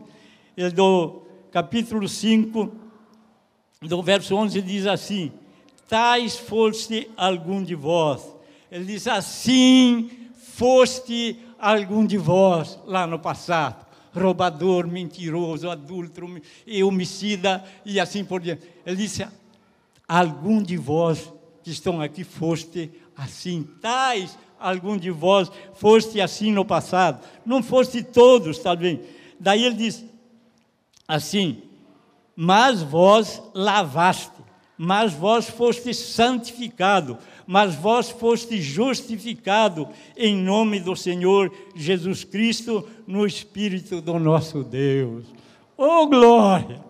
do 0.73 1.21
capítulo 1.51 2.07
5, 2.07 2.88
do 3.87 4.03
verso 4.03 4.35
11 4.35 4.61
diz 4.61 4.85
assim: 4.85 5.31
Tais 5.87 6.35
foste 6.35 7.09
algum 7.15 7.63
de 7.63 7.75
vós. 7.75 8.21
Ele 8.69 8.83
diz 8.83 9.07
assim: 9.07 10.11
foste 10.35 11.39
algum 11.57 12.05
de 12.05 12.17
vós 12.17 12.77
lá 12.85 13.07
no 13.07 13.17
passado, 13.17 13.85
roubador, 14.13 14.85
mentiroso, 14.85 15.69
adúltero 15.69 16.41
e 16.67 16.83
homicida 16.83 17.63
e 17.85 18.01
assim 18.01 18.25
por 18.25 18.41
diante. 18.41 18.63
Ele 18.85 18.97
disse: 18.97 19.25
algum 20.05 20.61
de 20.61 20.75
vós 20.75 21.31
que 21.63 21.71
estão 21.71 22.01
aqui 22.01 22.25
foste 22.25 22.91
assim, 23.15 23.63
tais 23.81 24.37
algum 24.59 24.97
de 24.97 25.09
vós 25.09 25.49
foste 25.75 26.19
assim 26.19 26.51
no 26.51 26.65
passado, 26.65 27.25
não 27.45 27.63
foste 27.63 28.03
todos, 28.03 28.59
talvez. 28.59 28.99
Daí 29.39 29.63
ele 29.63 29.75
diz 29.75 30.03
assim: 31.07 31.68
mas 32.41 32.81
vós 32.81 33.43
lavaste, 33.53 34.31
mas 34.77 35.11
vós 35.11 35.49
foste 35.49 35.93
santificado, 35.93 37.17
mas 37.45 37.75
vós 37.75 38.09
foste 38.09 38.61
justificado 38.61 39.89
em 40.15 40.37
nome 40.37 40.79
do 40.79 40.95
Senhor 40.95 41.53
Jesus 41.75 42.23
Cristo 42.23 42.87
no 43.05 43.25
Espírito 43.25 43.99
do 43.99 44.17
nosso 44.17 44.63
Deus. 44.63 45.25
Oh 45.75 46.07
glória! 46.07 46.81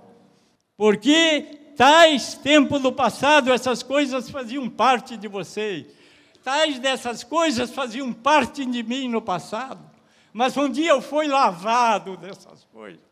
Porque 0.77 1.74
tais 1.75 2.36
tempo 2.36 2.77
do 2.77 2.91
passado 2.91 3.51
essas 3.51 3.82
coisas 3.82 4.29
faziam 4.29 4.70
parte 4.70 5.18
de 5.18 5.27
vocês. 5.27 5.88
Tais 6.44 6.77
dessas 6.77 7.24
coisas 7.24 7.72
faziam 7.72 8.13
parte 8.13 8.63
de 8.68 8.84
mim 8.84 9.10
no 9.10 9.20
passado. 9.20 9.82
Mas 10.32 10.56
um 10.56 10.70
dia 10.70 10.91
eu 10.91 11.01
fui 11.01 11.27
lavado 11.27 12.18
dessas 12.18 12.68
coisas. 12.72 13.08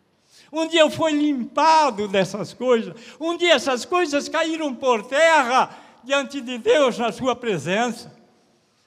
Um 0.52 0.68
dia 0.68 0.82
eu 0.82 0.90
fui 0.90 1.12
limpado 1.12 2.08
dessas 2.08 2.54
coisas. 2.54 2.96
Um 3.20 3.36
dia 3.36 3.54
essas 3.54 3.86
coisas 3.86 4.30
caíram 4.30 4.74
por 4.74 5.04
terra 5.06 5.70
diante 6.04 6.40
de 6.40 6.58
Deus 6.58 6.98
na 6.98 7.12
sua 7.12 7.36
presença. 7.36 8.16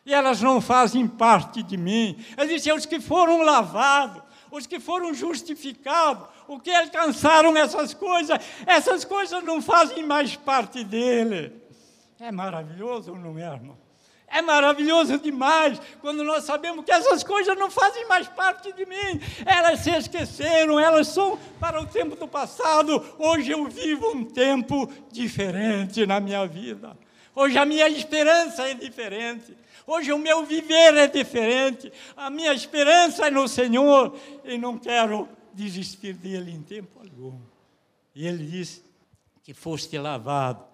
E 0.04 0.14
elas 0.14 0.40
não 0.40 0.60
fazem 0.60 1.06
parte 1.06 1.62
de 1.62 1.76
mim. 1.76 2.16
Ele 2.36 2.54
disse: 2.54 2.72
os 2.72 2.86
que 2.86 2.98
foram 3.00 3.42
lavados, 3.42 4.22
os 4.50 4.66
que 4.66 4.80
foram 4.80 5.12
justificados, 5.12 6.26
os 6.48 6.62
que 6.62 6.70
alcançaram 6.70 7.56
essas 7.56 7.94
coisas, 7.94 8.38
essas 8.66 9.04
coisas 9.04 9.44
não 9.44 9.60
fazem 9.60 10.04
mais 10.04 10.34
parte 10.34 10.82
dele. 10.82 11.52
É 12.18 12.32
maravilhoso, 12.32 13.14
não 13.14 13.38
é, 13.38 13.42
irmão? 13.42 13.89
É 14.32 14.40
maravilhoso 14.40 15.18
demais 15.18 15.80
quando 16.00 16.22
nós 16.22 16.44
sabemos 16.44 16.84
que 16.84 16.92
essas 16.92 17.25
coisas 17.25 17.58
não 17.58 17.68
fazem 17.68 18.06
mais 18.06 18.28
parte 18.28 18.72
de 18.72 18.87
mim. 18.87 19.20
Elas 19.44 19.80
se 19.80 19.90
esqueceram, 19.90 20.78
elas 20.78 21.08
são 21.08 21.37
para 21.58 21.80
o 21.80 21.87
tempo 21.87 22.14
do 22.14 22.28
passado. 22.28 23.04
Hoje 23.18 23.50
eu 23.50 23.66
vivo 23.66 24.12
um 24.12 24.25
tempo 24.25 24.88
diferente 25.10 26.06
na 26.06 26.20
minha 26.20 26.46
vida. 26.46 26.96
Hoje 27.34 27.58
a 27.58 27.64
minha 27.64 27.88
esperança 27.88 28.68
é 28.68 28.75
diferente. 28.75 29.56
Hoje 29.84 30.12
o 30.12 30.18
meu 30.18 30.46
viver 30.46 30.94
é 30.94 31.08
diferente. 31.08 31.92
A 32.16 32.30
minha 32.30 32.52
esperança 32.54 33.26
é 33.26 33.30
no 33.32 33.49
Senhor 33.49 34.16
e 34.44 34.56
não 34.56 34.78
quero 34.78 35.28
desistir 35.52 36.12
dele 36.12 36.52
em 36.52 36.62
tempo 36.62 37.00
algum. 37.00 37.40
E 38.14 38.28
ele 38.28 38.46
diz 38.46 38.80
que 39.42 39.52
foste 39.52 39.99
lavado. 39.99 40.64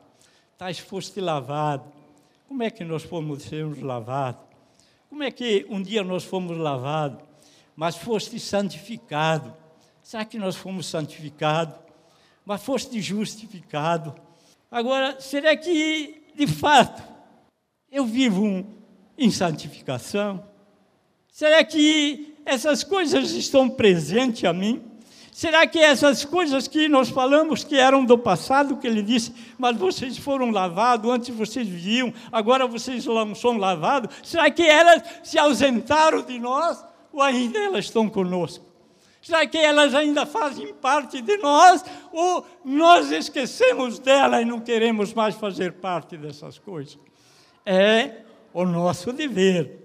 Tais 0.59 0.79
foste 0.79 1.21
lavado 1.23 1.96
como 2.49 2.63
é 2.63 2.71
que 2.71 2.85
nós 2.85 3.03
fomos 3.03 3.43
sermos 3.43 3.81
lavados? 3.81 4.43
Como 5.09 5.23
é 5.23 5.31
que 5.31 5.67
um 5.69 5.83
dia 5.83 6.03
nós 6.03 6.25
fomos 6.25 6.57
lavados, 6.57 7.23
mas 7.75 7.97
foste 7.97 8.39
santificado? 8.39 9.55
Será 10.03 10.25
que 10.25 10.39
nós 10.39 10.57
fomos 10.57 10.87
santificados? 10.87 11.77
Mas 12.45 12.63
foste 12.63 13.01
justificado? 13.01 14.15
Agora, 14.71 15.21
será 15.21 15.57
que, 15.57 16.23
de 16.35 16.47
fato, 16.47 17.03
eu 17.91 18.05
vivo 18.05 18.67
em 19.19 19.31
santificação? 19.31 20.45
Será 21.29 21.65
que 21.65 22.37
essas 22.45 22.85
coisas 22.85 23.33
estão 23.33 23.69
presentes 23.69 24.45
a 24.45 24.53
mim? 24.53 24.83
Será 25.37 25.67
que 25.67 25.79
essas 25.79 26.25
coisas 26.25 26.67
que 26.67 26.89
nós 26.89 27.11
falamos 27.11 27.63
que 27.63 27.77
eram 27.77 28.07
do 28.07 28.17
passado, 28.17 28.79
que 28.79 28.87
ele 28.87 29.03
disse, 29.03 29.35
mas 29.59 29.77
vocês 29.77 30.17
foram 30.17 30.51
lavados, 30.51 31.11
antes 31.11 31.29
vocês 31.29 31.69
viviam, 31.69 32.11
agora 32.33 32.67
vocês 32.67 33.05
não 33.05 33.35
são 33.35 33.59
lavados, 33.59 34.17
será 34.23 34.51
que 34.51 34.63
elas 34.63 35.03
se 35.23 35.39
ausentaram 35.39 36.23
de 36.23 36.39
nós 36.39 36.83
ou 37.13 37.21
ainda 37.21 37.59
elas 37.59 37.85
estão 37.85 38.09
conosco? 38.09 38.65
Será 39.21 39.47
que 39.47 39.59
elas 39.59 39.95
ainda 39.95 40.25
fazem 40.25 40.73
parte 40.73 41.21
de 41.21 41.37
nós 41.37 41.85
ou 42.11 42.47
nós 42.65 43.11
esquecemos 43.11 43.99
delas 43.99 44.41
e 44.41 44.47
não 44.47 44.59
queremos 44.59 45.13
mais 45.13 45.35
fazer 45.35 45.73
parte 45.75 46.17
dessas 46.17 46.59
coisas? 46.59 46.99
É 47.67 48.23
o 48.55 48.65
nosso 48.65 49.13
dever. 49.13 49.85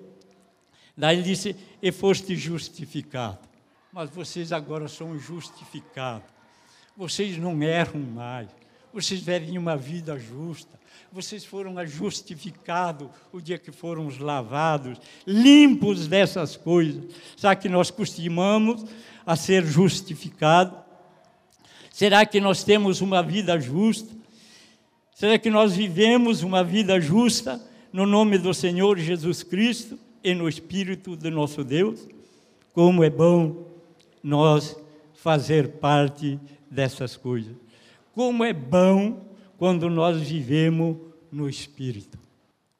Daí 0.95 1.17
ele 1.17 1.23
disse: 1.23 1.57
E 1.81 1.91
foste 1.91 2.37
justificado 2.37 3.50
mas 3.91 4.09
vocês 4.09 4.51
agora 4.51 4.87
são 4.87 5.17
justificados. 5.19 6.29
Vocês 6.95 7.37
não 7.37 7.61
erram 7.61 7.99
mais. 7.99 8.47
Vocês 8.93 9.21
vivem 9.21 9.57
uma 9.57 9.75
vida 9.75 10.17
justa. 10.17 10.79
Vocês 11.11 11.43
foram 11.43 11.75
justificados 11.85 13.09
o 13.31 13.41
dia 13.41 13.57
que 13.57 13.71
foram 13.71 14.09
lavados, 14.19 14.97
limpos 15.25 16.07
dessas 16.07 16.55
coisas. 16.55 17.03
Sabe 17.35 17.61
que 17.61 17.69
nós 17.69 17.91
costumamos 17.91 18.85
a 19.25 19.35
ser 19.35 19.65
justificados? 19.65 20.77
Será 21.91 22.25
que 22.25 22.39
nós 22.39 22.63
temos 22.63 23.01
uma 23.01 23.21
vida 23.21 23.59
justa? 23.59 24.13
Será 25.13 25.37
que 25.37 25.49
nós 25.49 25.75
vivemos 25.75 26.43
uma 26.43 26.63
vida 26.63 26.99
justa 26.99 27.61
no 27.91 28.05
nome 28.05 28.37
do 28.37 28.53
Senhor 28.53 28.97
Jesus 28.97 29.43
Cristo 29.43 29.99
e 30.23 30.33
no 30.33 30.47
Espírito 30.47 31.15
do 31.15 31.29
nosso 31.29 31.63
Deus? 31.63 32.07
Como 32.73 33.03
é 33.03 33.09
bom 33.09 33.70
nós 34.23 34.75
fazer 35.13 35.73
parte 35.73 36.39
dessas 36.69 37.15
coisas. 37.15 37.55
Como 38.13 38.43
é 38.43 38.53
bom 38.53 39.25
quando 39.57 39.89
nós 39.89 40.21
vivemos 40.21 40.97
no 41.31 41.47
Espírito. 41.47 42.17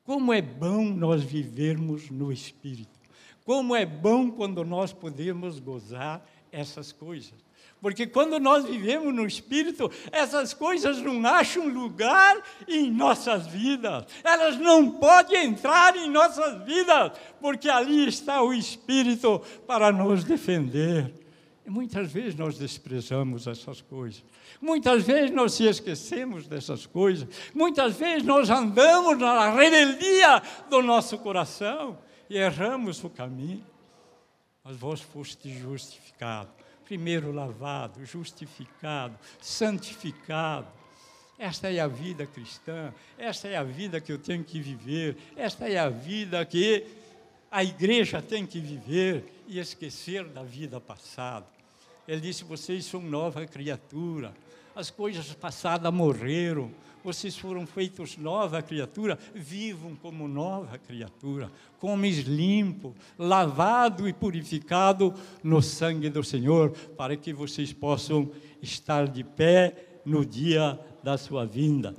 Como 0.04 0.34
é 0.34 0.42
bom 0.42 0.84
nós 0.84 1.24
vivermos 1.24 2.10
no 2.10 2.32
Espírito. 2.32 3.00
Como 3.46 3.76
é 3.76 3.86
bom 3.86 4.30
quando 4.30 4.64
nós 4.66 4.92
podemos 4.92 5.60
gozar 5.60 6.26
essas 6.52 6.92
coisas. 6.92 7.34
Porque 7.82 8.06
quando 8.06 8.40
nós 8.40 8.66
vivemos 8.66 9.14
no 9.14 9.26
Espírito, 9.26 9.92
essas 10.12 10.54
coisas 10.54 11.02
não 11.02 11.26
acham 11.26 11.68
lugar 11.68 12.42
em 12.68 12.92
nossas 12.92 13.48
vidas. 13.48 14.06
Elas 14.24 14.58
não 14.58 14.92
podem 14.92 15.46
entrar 15.46 15.96
em 15.96 16.10
nossas 16.10 16.64
vidas, 16.64 17.14
porque 17.40 17.68
ali 17.68 18.08
está 18.08 18.44
o 18.44 18.54
Espírito 18.54 19.42
para 19.66 19.92
nos 19.92 20.24
defender, 20.24 21.12
muitas 21.68 22.12
vezes 22.12 22.36
nós 22.36 22.58
desprezamos 22.58 23.48
essas 23.48 23.82
coisas. 23.82 24.24
Muitas 24.60 25.04
vezes 25.04 25.32
nós 25.32 25.54
se 25.54 25.66
esquecemos 25.66 26.48
dessas 26.48 26.86
coisas. 26.86 27.28
Muitas 27.54 27.96
vezes 27.96 28.24
nós 28.24 28.50
andamos 28.50 29.18
na 29.18 29.52
rebeldia 29.52 30.42
do 30.70 30.82
nosso 30.82 31.18
coração 31.18 31.98
e 32.30 32.38
erramos 32.38 33.04
o 33.04 33.10
caminho. 33.10 33.66
Mas 34.64 34.76
vós 34.78 35.02
foste 35.02 35.50
justificado. 35.58 36.50
Primeiro 36.86 37.32
lavado, 37.32 38.06
justificado, 38.06 39.18
santificado. 39.40 40.68
Esta 41.38 41.72
é 41.72 41.80
a 41.80 41.88
vida 41.88 42.28
cristã, 42.28 42.94
esta 43.18 43.48
é 43.48 43.58
a 43.58 43.64
vida 43.64 44.00
que 44.00 44.12
eu 44.12 44.20
tenho 44.20 44.44
que 44.44 44.60
viver, 44.60 45.18
esta 45.36 45.68
é 45.68 45.80
a 45.80 45.90
vida 45.90 46.46
que 46.46 46.86
a 47.52 47.64
igreja 47.64 48.22
tem 48.22 48.46
que 48.46 48.60
viver 48.62 49.26
e 49.46 49.60
esquecer 49.60 50.24
da 50.24 50.42
vida 50.42 50.80
passada. 50.80 51.46
Ele 52.08 52.22
disse: 52.22 52.46
vocês 52.46 52.86
são 52.86 53.02
nova 53.02 53.46
criatura, 53.46 54.34
as 54.74 54.90
coisas 54.90 55.34
passadas 55.34 55.94
morreram, 55.94 56.72
vocês 57.04 57.38
foram 57.38 57.68
feitos 57.68 58.16
nova 58.16 58.62
criatura, 58.62 59.20
vivam 59.36 59.96
como 59.96 60.28
nova 60.28 60.78
criatura, 60.78 61.52
comes 61.78 62.20
limpo, 62.20 62.96
lavado 63.20 64.08
e 64.08 64.14
purificado 64.14 65.14
no 65.44 65.62
sangue 65.62 66.10
do 66.10 66.24
Senhor, 66.24 66.72
para 66.96 67.18
que 67.18 67.34
vocês 67.34 67.74
possam 67.74 68.32
estar 68.62 69.08
de 69.08 69.24
pé 69.24 70.00
no 70.06 70.26
dia 70.26 70.80
da 71.04 71.18
sua 71.18 71.46
vinda 71.46 71.96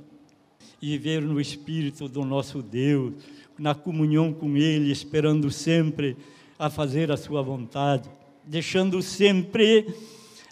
e 0.81 0.97
viver 0.97 1.21
no 1.21 1.39
Espírito 1.39 2.09
do 2.09 2.25
nosso 2.25 2.61
Deus 2.61 3.13
na 3.57 3.75
comunhão 3.75 4.33
com 4.33 4.57
Ele, 4.57 4.91
esperando 4.91 5.49
sempre 5.51 6.17
a 6.57 6.69
fazer 6.69 7.11
a 7.11 7.17
Sua 7.17 7.41
vontade, 7.41 8.09
deixando 8.45 9.01
sempre 9.01 9.93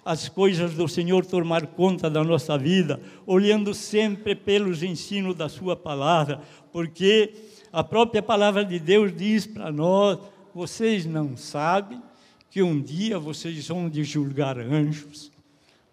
as 0.04 0.28
coisas 0.28 0.74
do 0.74 0.88
Senhor 0.88 1.26
tomar 1.26 1.68
conta 1.68 2.10
da 2.10 2.24
nossa 2.24 2.58
vida, 2.58 3.00
olhando 3.26 3.74
sempre 3.74 4.36
pelos 4.36 4.82
ensinos 4.84 5.36
da 5.36 5.48
Sua 5.48 5.76
palavra, 5.76 6.42
porque 6.72 7.34
a 7.72 7.84
própria 7.84 8.22
palavra 8.22 8.66
de 8.66 8.80
Deus 8.80 9.16
diz 9.16 9.46
para 9.46 9.72
nós: 9.72 10.20
vocês 10.54 11.06
não 11.06 11.38
sabem 11.38 12.02
que 12.50 12.62
um 12.62 12.82
dia 12.82 13.18
vocês 13.18 13.68
vão 13.68 13.90
de 13.90 14.04
julgar 14.04 14.60
anjos. 14.60 15.32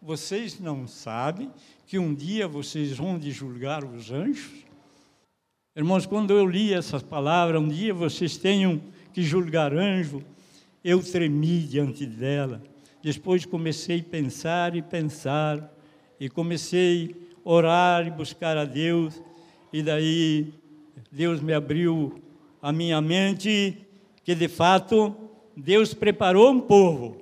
Vocês 0.02 0.58
não 0.58 0.86
sabem 0.86 1.50
que 1.86 1.98
um 1.98 2.14
dia 2.14 2.48
vocês 2.48 2.96
vão 2.96 3.18
de 3.18 3.30
julgar 3.30 3.84
os 3.84 4.10
anjos? 4.10 4.67
Irmãos, 5.78 6.06
quando 6.06 6.32
eu 6.32 6.44
li 6.44 6.74
essas 6.74 7.04
palavras, 7.04 7.62
um 7.62 7.68
dia 7.68 7.94
vocês 7.94 8.36
tenham 8.36 8.80
que 9.12 9.22
julgar 9.22 9.72
anjo, 9.72 10.24
eu 10.82 11.00
tremi 11.00 11.60
diante 11.60 12.04
dela. 12.04 12.60
Depois 13.00 13.46
comecei 13.46 14.00
a 14.00 14.10
pensar 14.10 14.74
e 14.74 14.82
pensar, 14.82 15.72
e 16.18 16.28
comecei 16.28 17.14
a 17.44 17.48
orar 17.48 18.04
e 18.08 18.10
buscar 18.10 18.56
a 18.56 18.64
Deus, 18.64 19.22
e 19.72 19.80
daí 19.80 20.52
Deus 21.12 21.40
me 21.40 21.54
abriu 21.54 22.20
a 22.60 22.72
minha 22.72 23.00
mente 23.00 23.78
que 24.24 24.34
de 24.34 24.48
fato 24.48 25.14
Deus 25.56 25.94
preparou 25.94 26.50
um 26.50 26.60
povo 26.60 27.18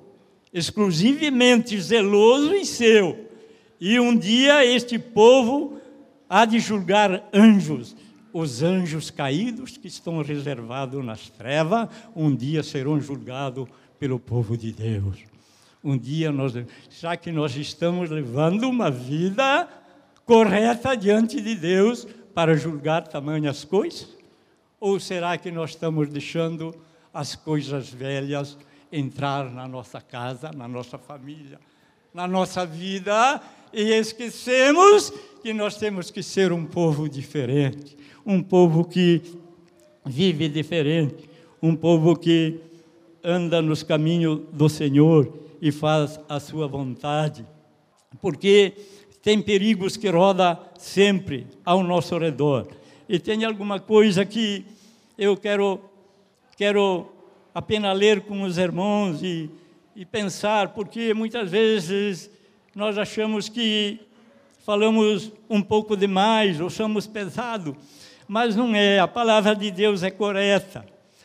exclusivamente 0.51 1.79
zeloso 1.79 2.55
e 2.55 2.65
seu. 2.65 3.29
E 3.79 4.01
um 4.01 4.17
dia 4.17 4.65
este 4.65 4.99
povo 4.99 5.79
há 6.27 6.47
de 6.47 6.59
julgar 6.59 7.29
anjos. 7.35 7.95
Os 8.33 8.63
anjos 8.63 9.11
caídos 9.11 9.77
que 9.77 9.89
estão 9.89 10.23
reservados 10.23 11.05
nas 11.05 11.29
trevas, 11.31 11.89
um 12.15 12.35
dia 12.35 12.63
serão 12.63 13.01
julgados 13.01 13.69
pelo 13.99 14.19
povo 14.19 14.57
de 14.57 14.73
Deus. 14.73 15.19
Um 15.83 15.97
dia 15.97 16.33
nós, 16.33 16.53
já 16.91 17.17
que 17.17 17.31
nós 17.31 17.57
estamos 17.57 18.11
levando 18.11 18.69
uma 18.69 18.91
vida 18.91 19.69
correta 20.25 20.97
diante 20.97 21.41
de 21.41 21.55
Deus 21.55 22.07
para 22.35 22.57
julgar 22.57 23.07
tamanhas 23.07 23.65
coisas? 23.65 24.09
Ou 24.81 25.01
será 25.01 25.39
que 25.39 25.51
nós 25.51 25.71
estamos 25.71 26.09
deixando 26.09 26.75
as 27.15 27.35
coisas 27.35 27.89
velhas 27.89 28.59
entrar 28.93 29.51
na 29.51 29.67
nossa 29.67 30.01
casa, 30.01 30.51
na 30.53 30.69
nossa 30.69 30.99
família, 30.99 31.59
na 32.13 32.27
nossa 32.27 32.67
vida 32.67 33.41
e 33.77 33.93
esquecemos 33.93 35.13
que 35.43 35.53
nós 35.53 35.77
temos 35.77 36.11
que 36.11 36.23
ser 36.23 36.51
um 36.51 36.65
povo 36.65 37.07
diferente, 37.07 37.95
um 38.25 38.43
povo 38.43 38.83
que 38.87 39.21
vive 40.03 40.49
diferente, 40.49 41.29
um 41.63 41.77
povo 41.77 42.17
que 42.17 42.59
anda 43.23 43.61
nos 43.61 43.83
caminhos 43.83 44.41
do 44.51 44.67
Senhor 44.67 45.31
e 45.61 45.71
faz 45.71 46.19
a 46.27 46.41
sua 46.41 46.67
vontade. 46.67 47.45
Porque 48.19 48.73
tem 49.23 49.43
perigos 49.43 49.95
que 49.95 50.09
roda 50.09 50.59
sempre 50.79 51.47
ao 51.63 51.83
nosso 51.83 52.17
redor. 52.17 52.67
E 53.07 53.19
tem 53.19 53.45
alguma 53.45 53.79
coisa 53.79 54.25
que 54.25 54.65
eu 55.19 55.37
quero 55.37 55.83
quero 56.57 57.13
apenas 57.55 57.95
ler 57.99 58.23
com 58.23 58.41
os 58.41 58.57
irmãos 58.57 59.23
e, 59.23 59.51
e 59.95 60.07
pensar, 60.07 60.69
porque 60.73 61.13
muitas 61.13 61.51
vezes 61.51 62.31
nós 62.77 62.99
achamos 62.99 63.49
que 63.49 63.99
falamos 64.63 65.33
um 65.49 65.63
pouco 65.63 65.97
demais 65.97 66.61
ou 66.61 66.69
somos 66.69 67.07
pesados, 67.07 67.75
mas 68.29 68.55
não 68.55 68.77
é. 68.77 68.99
A 68.99 69.09
palavra 69.09 69.57
de 69.57 69.71
Deus 69.71 70.03
é 70.03 70.11
correta. 70.11 70.85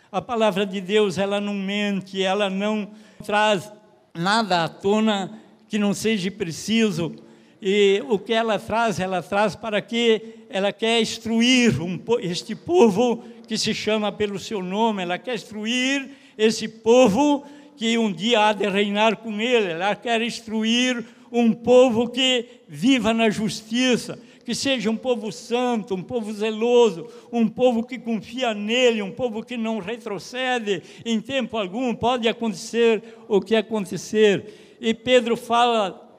A 0.09 0.21
palavra 0.21 0.65
de 0.65 0.79
Deus 0.79 1.17
ela 1.17 1.41
não 1.41 1.53
mente, 1.53 2.23
ela 2.23 2.49
não 2.49 2.91
traz 3.25 3.69
nada 4.13 4.63
à 4.63 4.69
tona 4.69 5.41
que 5.67 5.77
não 5.77 5.93
seja 5.93 6.31
preciso. 6.31 7.17
E 7.61 8.01
o 8.07 8.17
que 8.17 8.31
ela 8.31 8.57
traz, 8.57 8.97
ela 8.97 9.21
traz 9.21 9.53
para 9.53 9.81
que 9.81 10.45
ela 10.49 10.71
quer 10.71 11.01
instruir 11.01 11.81
um, 11.81 11.99
este 12.21 12.55
povo 12.55 13.25
que 13.45 13.57
se 13.57 13.73
chama 13.73 14.09
pelo 14.09 14.39
seu 14.39 14.63
nome, 14.63 15.03
ela 15.03 15.17
quer 15.17 15.35
instruir 15.35 16.11
esse 16.37 16.69
povo 16.69 17.45
que 17.75 17.97
um 17.97 18.09
dia 18.09 18.47
há 18.47 18.53
de 18.53 18.69
reinar 18.69 19.17
com 19.17 19.41
ele, 19.41 19.71
ela 19.71 19.93
quer 19.97 20.21
instruir 20.21 21.05
um 21.31 21.53
povo 21.53 22.09
que 22.09 22.45
viva 22.67 23.13
na 23.13 23.29
justiça, 23.29 24.19
que 24.43 24.53
seja 24.53 24.89
um 24.89 24.97
povo 24.97 25.31
santo, 25.31 25.95
um 25.95 26.03
povo 26.03 26.33
zeloso, 26.33 27.07
um 27.31 27.47
povo 27.47 27.83
que 27.83 27.97
confia 27.97 28.53
nele, 28.53 29.01
um 29.01 29.11
povo 29.11 29.43
que 29.43 29.55
não 29.55 29.79
retrocede 29.79 30.81
em 31.05 31.21
tempo 31.21 31.57
algum. 31.57 31.95
Pode 31.95 32.27
acontecer 32.27 33.03
o 33.27 33.39
que 33.39 33.55
acontecer. 33.55 34.77
E 34.81 34.93
Pedro 34.93 35.37
fala 35.37 36.09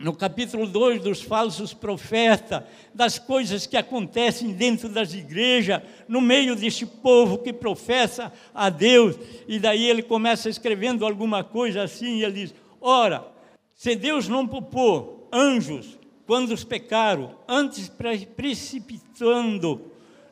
no 0.00 0.14
capítulo 0.14 0.66
2 0.66 1.02
dos 1.02 1.20
falsos 1.20 1.74
profetas, 1.74 2.62
das 2.94 3.18
coisas 3.18 3.66
que 3.66 3.76
acontecem 3.76 4.50
dentro 4.52 4.88
das 4.88 5.12
igrejas, 5.12 5.82
no 6.08 6.22
meio 6.22 6.56
deste 6.56 6.86
povo 6.86 7.36
que 7.36 7.52
professa 7.52 8.32
a 8.54 8.70
Deus. 8.70 9.16
E 9.46 9.58
daí 9.58 9.88
ele 9.88 10.02
começa 10.02 10.48
escrevendo 10.48 11.04
alguma 11.04 11.44
coisa 11.44 11.82
assim, 11.82 12.16
e 12.16 12.24
ele 12.24 12.32
diz: 12.32 12.54
Ora, 12.80 13.26
se 13.80 13.96
Deus 13.96 14.28
não 14.28 14.46
poupou 14.46 15.26
anjos 15.32 15.98
quando 16.26 16.50
os 16.50 16.62
pecaram, 16.62 17.34
antes 17.48 17.90
precipitando 18.36 19.80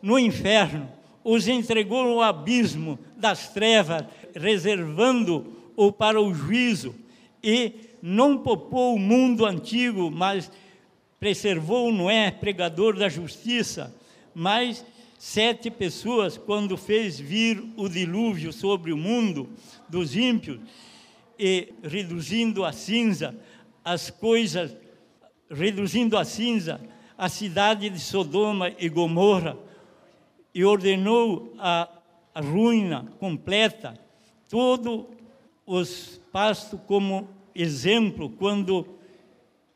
no 0.02 0.18
inferno, 0.18 0.87
os 1.24 1.48
entregou 1.48 2.04
no 2.04 2.20
abismo 2.20 2.98
das 3.16 3.48
trevas, 3.48 4.04
reservando-o 4.34 5.90
para 5.90 6.20
o 6.20 6.34
juízo, 6.34 6.94
e 7.42 7.72
não 8.02 8.37
poupou 8.37 8.94
o 8.94 8.98
mundo 8.98 9.46
antigo, 9.46 10.11
mas 10.11 10.52
preservou 11.18 11.90
Noé, 11.90 12.30
pregador 12.30 12.98
da 12.98 13.08
justiça, 13.08 13.96
mas 14.34 14.84
sete 15.18 15.70
pessoas, 15.70 16.37
quando 16.37 16.76
fez 16.76 17.18
vir 17.18 17.64
o 17.78 17.88
dilúvio 17.88 18.52
sobre 18.52 18.92
o 18.92 18.96
mundo 18.98 19.48
dos 19.88 20.14
ímpios, 20.14 20.61
e 21.38 21.72
reduzindo 21.83 22.64
a 22.64 22.72
cinza 22.72 23.35
as 23.85 24.11
coisas 24.11 24.77
reduzindo 25.51 26.16
a 26.16 26.24
cinza 26.24 26.81
a 27.18 27.29
cidade 27.29 27.90
de 27.90 27.98
Sodoma 27.98 28.72
e 28.79 28.88
Gomorra, 28.88 29.59
e 30.55 30.64
ordenou 30.64 31.53
a, 31.59 31.88
a 32.33 32.40
ruína 32.40 33.12
completa, 33.18 33.98
todos 34.48 35.07
os 35.66 36.20
pastos 36.31 36.79
como 36.87 37.29
exemplo, 37.53 38.31
quando 38.31 38.87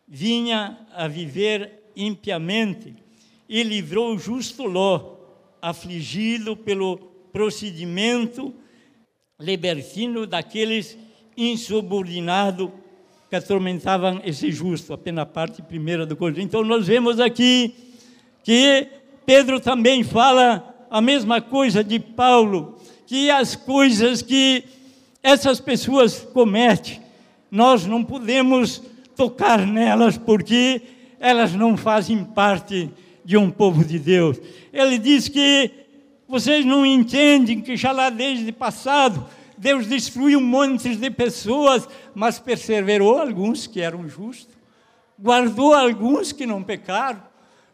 vinha 0.07 0.79
a 0.93 1.09
viver 1.09 1.83
impiamente, 1.97 2.95
e 3.49 3.65
livrou 3.65 4.17
justo 4.17 4.65
Ló, 4.65 5.17
afligido 5.61 6.57
pelo 6.57 6.97
procedimento 7.33 8.55
libertino 9.39 10.29
daqueles 10.29 10.97
insubordinados 11.37 12.71
que 13.29 13.37
atormentavam 13.37 14.21
esse 14.25 14.53
justo, 14.53 14.93
apenas 14.93 15.23
a 15.23 15.27
parte 15.27 15.63
primeira 15.63 16.05
do 16.05 16.15
Coríntios. 16.15 16.45
Então 16.45 16.65
nós 16.65 16.87
vemos 16.87 17.19
aqui 17.19 17.75
que 18.45 18.89
Pedro 19.25 19.59
também 19.59 20.03
fala 20.03 20.87
a 20.91 21.01
mesma 21.01 21.41
coisa 21.41 21.83
de 21.83 21.99
Paulo, 21.99 22.79
que 23.07 23.31
as 23.31 23.57
coisas 23.57 24.21
que 24.21 24.65
essas 25.23 25.61
pessoas 25.61 26.21
cometem, 26.33 27.01
nós 27.51 27.87
não 27.87 28.05
podemos 28.05 28.83
tocar 29.17 29.67
nelas 29.67 30.19
porque 30.19 30.83
elas 31.19 31.55
não 31.55 31.77
fazem 31.77 32.25
parte 32.25 32.91
de 33.25 33.37
um 33.37 33.51
povo 33.51 33.85
de 33.85 33.99
Deus. 33.99 34.39
Ele 34.73 34.99
diz 34.99 35.29
que 35.29 35.71
vocês 36.29 36.65
não 36.65 36.85
entendem 36.85 37.61
que 37.61 37.77
já 37.77 37.93
lá 37.93 38.11
desde 38.11 38.51
passado 38.53 39.25
Deus 39.63 39.87
destruiu 39.87 40.41
montes 40.41 40.97
de 40.97 41.09
pessoas, 41.09 41.89
mas 42.13 42.41
perseverou 42.41 43.17
alguns 43.17 43.65
que 43.65 43.81
eram 43.81 44.09
justos, 44.09 44.57
guardou 45.17 45.73
alguns 45.73 46.33
que 46.33 46.45
não 46.45 46.65
pecaram, 46.65 47.23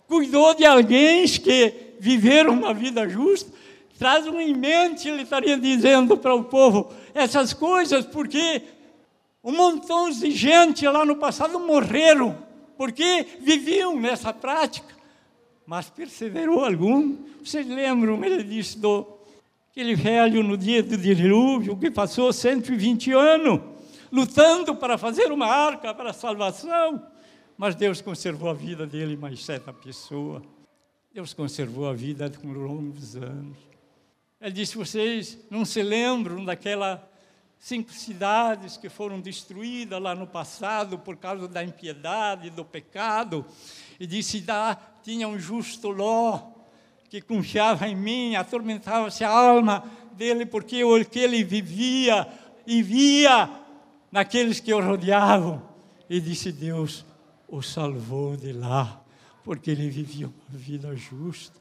cuidou 0.06 0.54
de 0.54 0.66
alguém 0.66 1.26
que 1.26 1.94
viveram 1.98 2.52
uma 2.52 2.74
vida 2.74 3.08
justa. 3.08 3.50
Traz 3.98 4.26
um 4.26 4.38
em 4.38 4.54
mente, 4.54 5.08
ele 5.08 5.22
estaria 5.22 5.56
dizendo 5.56 6.14
para 6.18 6.34
o 6.34 6.44
povo 6.44 6.92
essas 7.14 7.54
coisas, 7.54 8.04
porque 8.04 8.60
um 9.42 9.52
montão 9.52 10.10
de 10.10 10.30
gente 10.30 10.86
lá 10.86 11.06
no 11.06 11.16
passado 11.16 11.58
morreram, 11.58 12.36
porque 12.76 13.26
viviam 13.40 13.98
nessa 13.98 14.30
prática, 14.30 14.94
mas 15.64 15.88
perseverou 15.88 16.62
algum. 16.62 17.16
Vocês 17.42 17.66
lembram, 17.66 18.22
ele 18.22 18.44
disse 18.44 18.78
do 18.78 19.17
Aquele 19.70 19.94
velho 19.94 20.42
no 20.42 20.56
dia 20.56 20.82
do 20.82 20.96
dilúvio 20.96 21.76
que 21.76 21.90
passou 21.90 22.32
120 22.32 23.12
anos 23.12 23.60
lutando 24.10 24.74
para 24.74 24.96
fazer 24.96 25.30
uma 25.30 25.46
arca 25.46 25.94
para 25.94 26.10
a 26.10 26.14
salvação, 26.14 27.06
mas 27.56 27.74
Deus 27.74 28.00
conservou 28.00 28.48
a 28.48 28.54
vida 28.54 28.86
dele 28.86 29.16
mais 29.16 29.44
sete 29.44 29.72
pessoas. 29.72 30.42
Deus 31.12 31.32
conservou 31.32 31.88
a 31.88 31.92
vida 31.92 32.30
com 32.30 32.52
longos 32.52 33.16
anos. 33.16 33.56
Ele 34.40 34.52
disse: 34.52 34.76
vocês 34.76 35.38
não 35.50 35.64
se 35.64 35.82
lembram 35.82 36.44
daquelas 36.44 37.00
cinco 37.58 37.92
cidades 37.92 38.76
que 38.76 38.88
foram 38.88 39.20
destruídas 39.20 40.00
lá 40.00 40.14
no 40.14 40.26
passado 40.26 40.98
por 40.98 41.16
causa 41.16 41.48
da 41.48 41.64
impiedade, 41.64 42.50
do 42.50 42.64
pecado? 42.64 43.44
E 43.98 44.06
disse: 44.06 44.44
tinha 45.02 45.26
um 45.26 45.38
justo 45.38 45.90
Ló 45.90 46.57
que 47.08 47.20
confiava 47.20 47.88
em 47.88 47.96
mim, 47.96 48.34
atormentava-se 48.36 49.24
a 49.24 49.30
alma 49.30 49.84
dele 50.12 50.44
porque 50.44 50.84
o 50.84 51.04
que 51.04 51.20
ele 51.20 51.42
vivia 51.44 52.26
e 52.66 52.82
via 52.82 53.48
naqueles 54.10 54.60
que 54.60 54.72
o 54.74 54.80
rodeavam. 54.80 55.62
E 56.10 56.20
disse: 56.20 56.52
Deus 56.52 57.04
o 57.46 57.62
salvou 57.62 58.36
de 58.36 58.52
lá, 58.52 59.02
porque 59.42 59.70
ele 59.70 59.88
vivia 59.88 60.26
uma 60.26 60.58
vida 60.58 60.94
justa 60.94 61.58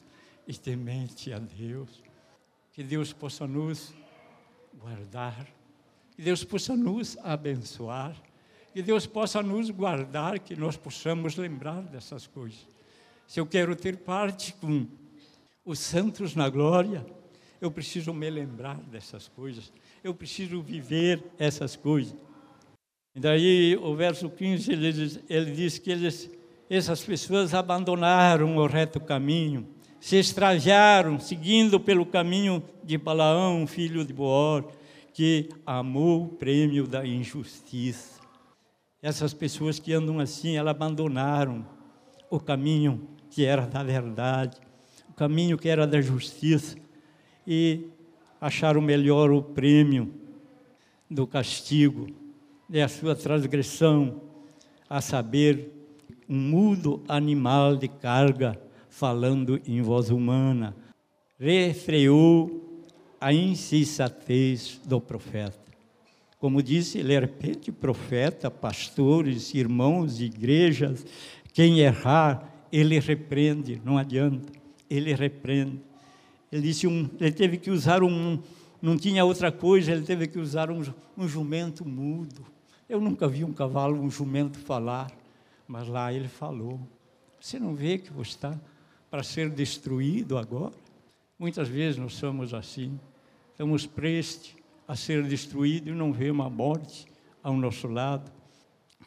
e 0.48 0.54
temente 0.54 1.32
a 1.32 1.40
Deus. 1.40 2.04
Que 2.74 2.84
Deus 2.84 3.14
possa 3.14 3.48
nos 3.48 3.94
guardar, 4.74 5.48
que 6.16 6.22
Deus 6.22 6.44
possa 6.44 6.76
nos 6.76 7.18
abençoar, 7.24 8.16
que 8.74 8.82
Deus 8.82 9.08
possa 9.08 9.42
nos 9.42 9.70
guardar, 9.70 10.40
que 10.40 10.56
nós 10.56 10.78
possamos 10.78 11.36
lembrar 11.36 11.82
dessas 11.82 12.28
coisas. 12.28 12.68
Se 13.26 13.40
eu 13.40 13.46
quero 13.46 13.76
ter 13.76 13.98
parte 13.98 14.54
com 14.54 14.88
os 15.68 15.80
santos 15.80 16.34
na 16.34 16.50
glória, 16.50 17.06
eu 17.60 17.70
preciso 17.70 18.14
me 18.14 18.30
lembrar 18.30 18.78
dessas 18.84 19.28
coisas, 19.28 19.70
eu 20.02 20.16
preciso 20.16 20.62
viver 20.62 21.22
essas 21.38 21.76
coisas. 21.76 22.16
E 23.14 23.20
daí 23.20 23.76
o 23.76 23.94
verso 23.94 24.30
15 24.30 24.72
ele 24.72 24.94
diz, 24.94 25.20
ele 25.30 25.52
diz 25.52 25.78
que 25.78 25.92
eles, 25.92 26.32
essas 26.70 27.04
pessoas 27.04 27.54
abandonaram 27.54 28.56
o 28.56 28.66
reto 28.66 29.02
caminho, 29.02 29.68
se 30.00 30.16
extraviaram, 30.16 31.20
seguindo 31.20 31.82
pelo 31.82 32.06
caminho 32.06 32.64
de 32.82 32.98
Balaão, 32.98 33.68
filho 33.68 34.06
de 34.06 34.14
Boor, 34.14 34.72
que 35.14 35.50
amou 35.66 36.24
o 36.24 36.30
prêmio 36.30 36.88
da 36.88 37.06
injustiça. 37.06 38.22
Essas 39.02 39.34
pessoas 39.34 39.80
que 39.80 39.92
andam 39.92 40.22
assim, 40.22 40.56
elas 40.56 40.72
abandonaram 40.72 41.68
o 42.30 42.40
caminho 42.40 43.10
que 43.30 43.44
era 43.44 43.68
da 43.68 43.84
verdade, 43.84 44.58
caminho 45.18 45.58
que 45.58 45.68
era 45.68 45.86
da 45.86 46.00
justiça, 46.00 46.78
e 47.46 47.88
acharam 48.40 48.80
melhor 48.80 49.32
o 49.32 49.42
prêmio 49.42 50.14
do 51.10 51.28
castigo 51.28 52.08
é 52.72 52.84
a 52.84 52.88
sua 52.88 53.16
transgressão, 53.16 54.22
a 54.90 55.02
saber, 55.02 55.74
um 56.30 56.38
mudo 56.38 57.02
animal 57.08 57.78
de 57.78 57.88
carga 57.88 58.60
falando 58.90 59.62
em 59.66 59.82
voz 59.82 60.10
humana, 60.10 60.76
refreou 61.40 62.84
a 63.20 63.32
insensatez 63.32 64.82
do 64.86 65.00
profeta. 65.00 65.58
Como 66.38 66.62
disse, 66.62 67.00
ele 67.00 67.18
repete 67.18 67.72
profeta, 67.72 68.52
pastores, 68.52 69.54
irmãos, 69.54 70.20
igrejas, 70.20 71.06
quem 71.54 71.80
errar, 71.80 72.68
ele 72.72 73.00
repreende, 73.00 73.82
não 73.84 73.98
adianta, 73.98 74.52
ele 74.90 75.14
repreende. 75.14 75.82
Ele 76.52 76.62
disse, 76.62 76.88
um, 76.88 77.10
ele 77.20 77.32
teve 77.32 77.58
que 77.58 77.70
usar 77.70 78.04
um, 78.04 78.40
não 78.82 78.98
tinha 78.98 79.26
outra 79.26 79.52
coisa, 79.52 79.92
ele 79.92 80.04
teve 80.04 80.28
que 80.28 80.40
usar 80.40 80.72
um, 80.72 80.82
um 81.18 81.28
jumento 81.28 81.86
mudo. 81.86 82.46
Eu 82.88 83.02
nunca 83.02 83.28
vi 83.28 83.44
um 83.44 83.52
cavalo, 83.52 84.02
um 84.02 84.10
jumento 84.10 84.58
falar, 84.58 85.12
mas 85.68 85.88
lá 85.88 86.12
ele 86.14 86.28
falou. 86.28 86.80
Você 87.40 87.60
não 87.60 87.76
vê 87.76 87.98
que 87.98 88.12
você 88.14 88.32
está 88.32 88.60
para 89.10 89.24
ser 89.24 89.50
destruído 89.50 90.38
agora? 90.38 90.74
Muitas 91.38 91.68
vezes 91.68 92.00
nós 92.00 92.14
somos 92.14 92.54
assim, 92.54 92.98
estamos 93.52 93.86
prestes 93.86 94.56
a 94.88 94.96
ser 94.96 95.24
destruídos 95.24 95.90
e 95.90 95.96
não 95.96 96.14
vemos 96.14 96.46
a 96.46 96.50
morte 96.50 97.06
ao 97.44 97.54
nosso 97.56 97.88
lado. 97.88 98.32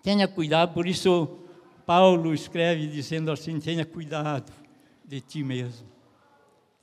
Tenha 0.03 0.29
cuidado, 0.29 0.75
por 0.75 0.87
isso 0.87 1.39
Paulo 1.87 2.35
escreve 2.35 2.87
dizendo 2.87 3.33
assim: 3.33 3.59
tenha 3.59 3.85
cuidado 3.85 4.60
de 5.11 5.21
ti 5.21 5.43
mesmo. 5.43 5.89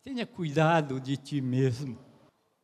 Tenha 0.04 0.26
cuidado 0.26 1.00
de 1.00 1.16
ti 1.16 1.40
mesmo. 1.40 1.98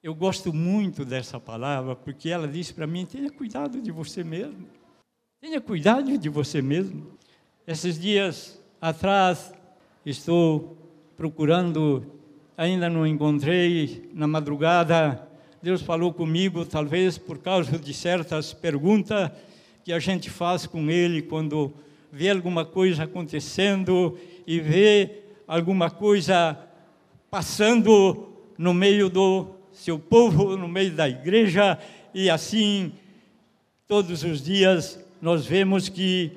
Eu 0.04 0.14
gosto 0.14 0.52
muito 0.52 1.06
dessa 1.06 1.40
palavra 1.40 1.96
porque 1.96 2.28
ela 2.28 2.50
diz 2.50 2.70
para 2.70 2.86
mim: 2.86 3.06
tenha 3.06 3.32
cuidado 3.32 3.80
de 3.80 3.90
você 3.90 4.26
mesmo. 4.26 4.68
Tenha 5.40 5.62
cuidado 5.62 6.18
de 6.18 6.28
você 6.28 6.62
mesmo. 6.62 7.18
Esses 7.66 7.98
dias 7.98 8.62
atrás, 8.82 9.54
estou 10.06 10.78
procurando, 11.16 12.12
ainda 12.58 12.90
não 12.90 13.08
encontrei, 13.08 14.12
na 14.14 14.28
madrugada, 14.28 15.26
Deus 15.62 15.82
falou 15.82 16.14
comigo, 16.14 16.66
talvez 16.66 17.18
por 17.18 17.38
causa 17.38 17.80
de 17.80 17.94
certas 17.94 18.52
perguntas 18.52 19.32
que 19.82 19.94
a 19.94 20.00
gente 20.00 20.30
faz 20.30 20.68
com 20.68 20.90
Ele 20.90 21.22
quando 21.22 21.74
vê 22.12 22.30
alguma 22.30 22.66
coisa 22.66 23.04
acontecendo 23.06 24.18
e 24.46 24.60
vê 24.60 25.23
alguma 25.48 25.90
coisa 25.90 26.58
passando 27.30 28.30
no 28.58 28.74
meio 28.74 29.10
do 29.10 29.48
seu 29.74 29.98
povo 29.98 30.56
no 30.56 30.68
meio 30.68 30.92
da 30.92 31.10
igreja, 31.10 31.78
e 32.14 32.30
assim, 32.30 32.92
todos 33.88 34.24
os 34.24 34.42
dias, 34.42 35.04
nós 35.22 35.46
vemos 35.46 35.90
que, 35.90 36.32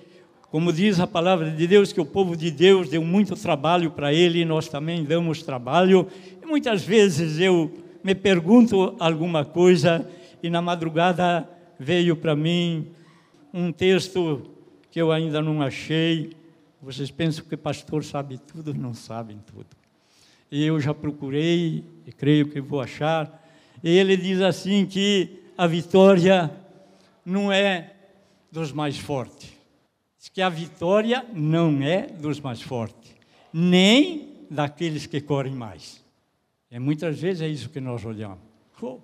como 0.51 0.73
diz 0.73 0.99
a 0.99 1.07
palavra 1.07 1.51
de 1.51 1.66
Deus, 1.66 1.92
que 1.92 2.01
o 2.01 2.07
povo 2.07 2.37
de 2.37 2.51
Deus 2.51 2.88
deu 2.88 3.05
muito 3.05 3.37
trabalho 3.37 3.90
para 3.90 4.12
ele, 4.12 4.45
nós 4.45 4.69
também 4.69 5.05
damos 5.05 5.42
trabalho, 5.42 6.09
e 6.42 6.47
muitas 6.47 6.83
vezes 6.83 7.38
eu 7.38 7.71
me 8.03 8.14
pergunto 8.14 8.97
alguma 8.99 9.45
coisa, 9.45 10.09
e 10.42 10.49
na 10.49 10.62
madrugada 10.62 11.49
veio 11.79 12.16
para 12.16 12.35
mim 12.35 12.87
um 13.53 13.71
texto 13.71 14.42
que 14.90 15.01
eu 15.01 15.12
ainda 15.12 15.42
não 15.42 15.61
achei. 15.61 16.31
Vocês 16.87 17.11
pensam 17.11 17.44
que 17.44 17.57
pastor 17.57 18.03
sabe 18.03 18.38
tudo? 18.38 18.72
Não 18.72 18.94
sabem 18.94 19.38
tudo 19.46 19.68
e 20.51 20.64
eu 20.64 20.81
já 20.81 20.94
procurei, 20.94 21.85
e 22.07 22.12
creio 22.12 22.49
que 22.49 22.61
vou 22.61 22.81
achar. 22.81 23.44
E 23.83 23.90
ele 23.90 24.16
diz 24.16 24.40
assim 24.40 24.87
que 24.87 25.42
a 25.57 25.66
vitória 25.66 26.51
não 27.25 27.53
é 27.53 27.94
dos 28.51 28.72
mais 28.72 28.99
fortes. 28.99 29.53
Diz 30.18 30.29
que 30.29 30.40
a 30.40 30.49
vitória 30.49 31.27
não 31.33 31.83
é 31.83 32.07
dos 32.07 32.40
mais 32.40 32.62
fortes, 32.62 33.14
nem 33.53 34.46
daqueles 34.51 35.07
que 35.07 35.20
correm 35.20 35.55
mais. 35.55 36.05
E 36.70 36.79
muitas 36.79 37.20
vezes 37.20 37.42
é 37.42 37.49
isso 37.49 37.68
que 37.68 37.81
nós 37.81 38.05
olhamos. 38.05 38.38
Oh, 38.81 38.99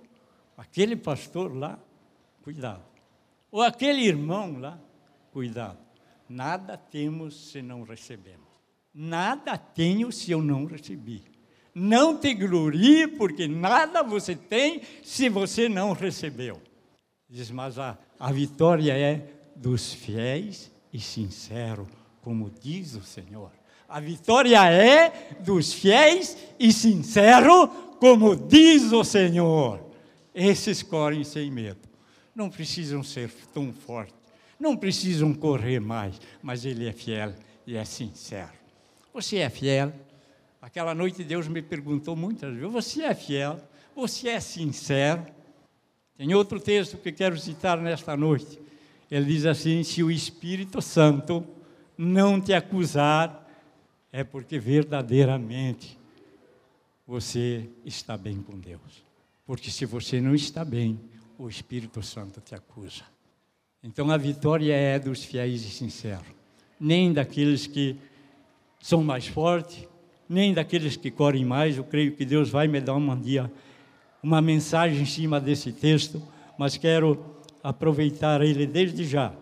aquele 0.57 0.95
pastor 0.95 1.55
lá, 1.55 1.79
cuidado. 2.43 2.83
Ou 3.51 3.61
aquele 3.61 4.01
irmão 4.01 4.59
lá, 4.59 4.79
cuidado. 5.31 5.79
Nada 6.27 6.77
temos 6.77 7.51
se 7.51 7.61
não 7.61 7.83
recebemos. 7.83 8.47
Nada 8.93 9.57
tenho 9.57 10.11
se 10.11 10.31
eu 10.31 10.41
não 10.41 10.65
recebi. 10.65 11.23
Não 11.73 12.17
te 12.17 12.33
glorie, 12.33 13.07
porque 13.07 13.47
nada 13.47 14.03
você 14.03 14.35
tem 14.35 14.81
se 15.03 15.27
você 15.29 15.67
não 15.67 15.93
recebeu. 15.93 16.61
Diz, 17.27 17.49
mas 17.49 17.79
a, 17.79 17.97
a 18.19 18.31
vitória 18.31 18.95
é 18.95 19.27
dos 19.55 19.93
fiéis 19.93 20.71
e 20.91 20.99
sinceros, 20.99 21.87
como 22.21 22.51
diz 22.61 22.93
o 22.93 23.03
Senhor. 23.03 23.51
A 23.89 23.99
vitória 23.99 24.63
é 24.71 25.35
dos 25.39 25.73
fiéis 25.73 26.37
e 26.59 26.71
sinceros, 26.71 27.69
como 27.99 28.35
diz 28.35 28.91
o 28.91 29.03
Senhor. 29.03 29.83
Esses 30.33 30.83
correm 30.83 31.23
sem 31.23 31.49
medo. 31.49 31.89
Não 32.35 32.49
precisam 32.49 33.03
ser 33.03 33.31
tão 33.53 33.73
fortes, 33.73 34.15
não 34.63 34.77
precisam 34.77 35.33
correr 35.33 35.81
mais, 35.81 36.19
mas 36.41 36.63
ele 36.63 36.87
é 36.87 36.93
fiel 36.93 37.33
e 37.67 37.75
é 37.75 37.83
sincero. 37.83 38.53
Você 39.13 39.37
é 39.37 39.49
fiel? 39.49 39.93
Aquela 40.61 40.95
noite 40.95 41.21
Deus 41.21 41.49
me 41.49 41.61
perguntou 41.61 42.15
muitas 42.15 42.55
vezes: 42.55 42.71
você 42.71 43.03
é 43.03 43.13
fiel? 43.13 43.59
Você 43.93 44.29
é 44.29 44.39
sincero? 44.39 45.25
Tem 46.17 46.33
outro 46.33 46.61
texto 46.61 46.97
que 46.97 47.11
quero 47.11 47.37
citar 47.37 47.77
nesta 47.77 48.15
noite. 48.15 48.57
Ele 49.11 49.25
diz 49.25 49.45
assim: 49.45 49.83
se 49.83 50.01
o 50.01 50.09
Espírito 50.09 50.81
Santo 50.81 51.45
não 51.97 52.39
te 52.39 52.53
acusar, 52.53 53.45
é 54.13 54.23
porque 54.23 54.57
verdadeiramente 54.57 55.99
você 57.05 57.69
está 57.83 58.15
bem 58.15 58.41
com 58.41 58.57
Deus. 58.57 59.03
Porque 59.45 59.69
se 59.69 59.85
você 59.85 60.21
não 60.21 60.33
está 60.33 60.63
bem, 60.63 60.97
o 61.37 61.49
Espírito 61.49 62.01
Santo 62.01 62.39
te 62.39 62.55
acusa. 62.55 63.12
Então 63.83 64.09
a 64.09 64.17
vitória 64.17 64.73
é 64.73 64.97
dos 64.97 65.23
fiéis 65.23 65.65
e 65.65 65.69
sinceros, 65.69 66.25
nem 66.79 67.11
daqueles 67.11 67.67
que 67.67 67.97
são 68.81 69.03
mais 69.03 69.27
fortes, 69.27 69.85
nem 70.27 70.53
daqueles 70.53 70.95
que 70.95 71.11
correm 71.11 71.43
mais. 71.43 71.77
Eu 71.77 71.83
creio 71.83 72.13
que 72.13 72.23
Deus 72.23 72.49
vai 72.49 72.67
me 72.67 72.79
dar 72.79 72.95
um 72.95 73.19
dia 73.19 73.51
uma 74.23 74.41
mensagem 74.41 75.01
em 75.01 75.05
cima 75.05 75.39
desse 75.39 75.73
texto, 75.73 76.23
mas 76.57 76.77
quero 76.77 77.23
aproveitar 77.61 78.41
ele 78.41 78.65
desde 78.65 79.03
já. 79.03 79.33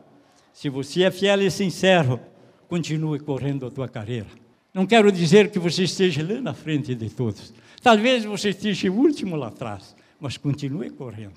Se 0.52 0.70
você 0.70 1.04
é 1.04 1.12
fiel 1.12 1.42
e 1.44 1.52
sincero, 1.52 2.20
continue 2.68 3.20
correndo 3.20 3.68
a 3.68 3.72
tua 3.72 3.88
carreira. 3.88 4.28
Não 4.74 4.88
quero 4.88 5.12
dizer 5.12 5.52
que 5.52 5.60
você 5.60 5.84
esteja 5.84 6.26
lá 6.28 6.42
na 6.42 6.54
frente 6.54 6.96
de 6.96 7.10
todos. 7.10 7.54
Talvez 7.82 8.26
você 8.26 8.50
esteja 8.50 8.92
último 8.92 9.36
lá 9.36 9.48
atrás, 9.48 9.96
mas 10.20 10.38
continue 10.38 10.90
correndo, 10.90 11.34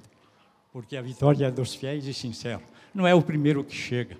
porque 0.74 0.96
a 0.96 1.02
vitória 1.02 1.46
é 1.46 1.50
dos 1.52 1.72
fiéis 1.72 2.04
e 2.04 2.12
sinceros. 2.12 2.64
Não 2.92 3.06
é 3.06 3.14
o 3.14 3.22
primeiro 3.22 3.62
que 3.62 3.76
chega, 3.76 4.16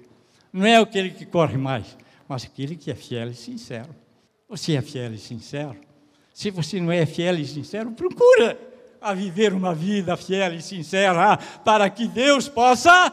não 0.53 0.65
é 0.65 0.77
aquele 0.77 1.11
que 1.11 1.27
corre 1.27 1.59
mais, 1.59 1.99
mas 2.29 2.45
aquele 2.45 2.77
que 2.77 2.93
é 2.93 2.95
fiel 2.95 3.29
e 3.29 3.35
sincero. 3.35 3.93
Você 4.49 4.77
é 4.77 4.81
fiel 4.81 5.13
e 5.13 5.19
sincero? 5.19 5.77
Se 6.33 6.53
você 6.53 6.81
não 6.81 6.93
é 6.93 7.05
fiel 7.07 7.37
e 7.41 7.45
sincero, 7.45 7.91
procura 7.91 8.57
a 9.01 9.13
viver 9.13 9.53
uma 9.53 9.75
vida 9.75 10.17
fiel 10.17 10.55
e 10.55 10.63
sincera 10.63 11.37
para 11.65 11.91
que 11.91 12.07
Deus 12.07 12.49
possa 12.49 13.13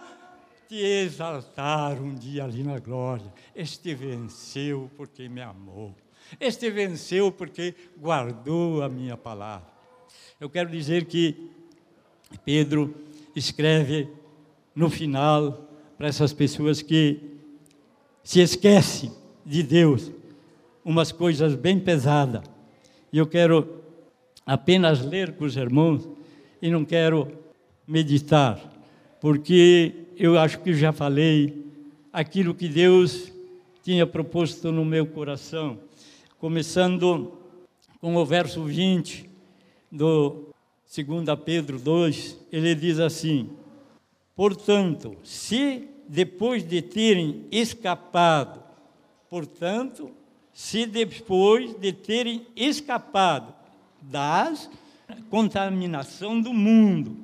te 0.70 0.76
exaltar 0.76 2.00
um 2.00 2.14
dia 2.14 2.44
ali 2.44 2.62
na 2.62 2.78
glória. 2.78 3.34
Este 3.56 3.96
venceu 3.96 4.88
porque 4.96 5.28
me 5.28 5.42
amou. 5.42 5.96
Este 6.40 6.70
venceu 6.70 7.32
porque 7.32 7.74
guardou 7.98 8.84
a 8.84 8.88
minha 8.88 9.18
palavra. 9.18 9.68
Eu 10.40 10.48
quero 10.48 10.70
dizer 10.70 11.06
que 11.06 11.50
Pedro 12.46 13.10
escreve 13.36 14.10
no 14.76 14.90
final 14.90 15.68
para 15.98 16.08
essas 16.08 16.34
pessoas 16.34 16.82
que 16.82 17.20
se 18.24 18.40
esquecem 18.40 19.12
de 19.46 19.64
Deus, 19.64 20.12
umas 20.84 21.12
coisas 21.12 21.56
bem 21.56 21.80
pesadas. 21.80 22.44
E 23.12 23.18
eu 23.18 23.28
quero 23.28 23.82
apenas 24.46 25.04
ler 25.04 25.34
com 25.34 25.46
os 25.46 25.56
irmãos 25.56 26.08
e 26.62 26.70
não 26.70 26.86
quero 26.86 27.28
meditar, 27.88 28.60
porque 29.20 29.94
eu 30.18 30.38
acho 30.38 30.60
que 30.60 30.74
já 30.74 30.92
falei 30.92 31.66
aquilo 32.14 32.54
que 32.54 32.68
Deus 32.68 33.32
tinha 33.84 34.06
proposto 34.06 34.72
no 34.72 34.86
meu 34.86 35.06
coração, 35.08 35.80
começando 36.38 37.34
com 38.00 38.16
o 38.16 38.26
verso 38.26 38.64
20 38.64 39.30
do 39.92 40.51
2 40.94 41.08
Pedro 41.46 41.80
2, 41.80 42.38
ele 42.52 42.76
diz 42.76 43.00
assim: 43.00 43.50
Portanto, 44.36 45.16
se 45.24 45.88
depois 46.06 46.64
de 46.68 46.82
terem 46.82 47.46
escapado, 47.50 48.62
portanto, 49.30 50.12
se 50.52 50.86
depois 50.86 51.74
de 51.76 51.94
terem 51.94 52.46
escapado 52.58 53.54
das 54.02 54.70
contaminação 55.30 56.42
do 56.42 56.54
mundo, 56.54 57.16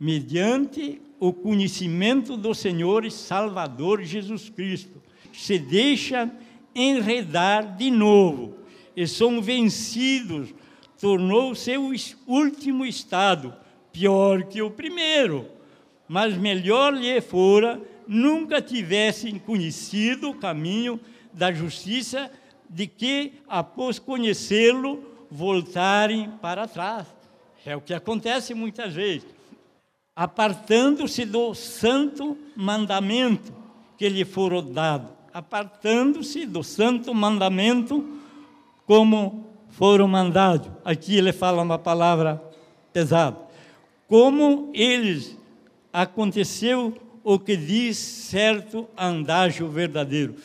mediante 0.00 0.98
o 1.20 1.34
conhecimento 1.34 2.34
do 2.34 2.54
Senhor 2.54 3.04
e 3.04 3.10
Salvador 3.10 4.02
Jesus 4.04 4.48
Cristo, 4.48 5.02
se 5.34 5.58
deixa 5.58 6.34
enredar 6.74 7.76
de 7.76 7.90
novo 7.90 8.56
e 8.96 9.06
são 9.06 9.42
vencidos, 9.42 10.54
tornou 11.00 11.54
seu 11.54 11.90
último 12.26 12.84
estado 12.84 13.54
pior 13.92 14.44
que 14.44 14.60
o 14.60 14.70
primeiro, 14.70 15.48
mas 16.08 16.36
melhor 16.36 16.92
lhe 16.92 17.20
fora 17.20 17.80
nunca 18.06 18.60
tivessem 18.62 19.38
conhecido 19.38 20.30
o 20.30 20.34
caminho 20.34 21.00
da 21.32 21.52
justiça 21.52 22.30
de 22.68 22.86
que, 22.86 23.34
após 23.48 23.98
conhecê-lo, 23.98 25.02
voltarem 25.30 26.30
para 26.40 26.66
trás. 26.66 27.06
É 27.64 27.76
o 27.76 27.80
que 27.80 27.94
acontece 27.94 28.54
muitas 28.54 28.94
vezes. 28.94 29.26
Apartando-se 30.14 31.24
do 31.24 31.54
santo 31.54 32.38
mandamento 32.54 33.52
que 33.98 34.08
lhe 34.08 34.24
foram 34.24 34.62
dado, 34.72 35.08
apartando-se 35.32 36.46
do 36.46 36.62
santo 36.62 37.14
mandamento 37.14 38.16
como 38.86 39.45
foram 39.76 40.08
mandados. 40.08 40.70
Aqui 40.82 41.16
ele 41.16 41.32
fala 41.32 41.62
uma 41.62 41.78
palavra 41.78 42.42
pesada. 42.92 43.36
Como 44.08 44.70
eles 44.72 45.36
aconteceu 45.92 46.96
o 47.22 47.38
que 47.38 47.56
diz 47.56 47.98
certo 47.98 48.88
andágio 48.96 49.68
verdadeiro. 49.68 50.36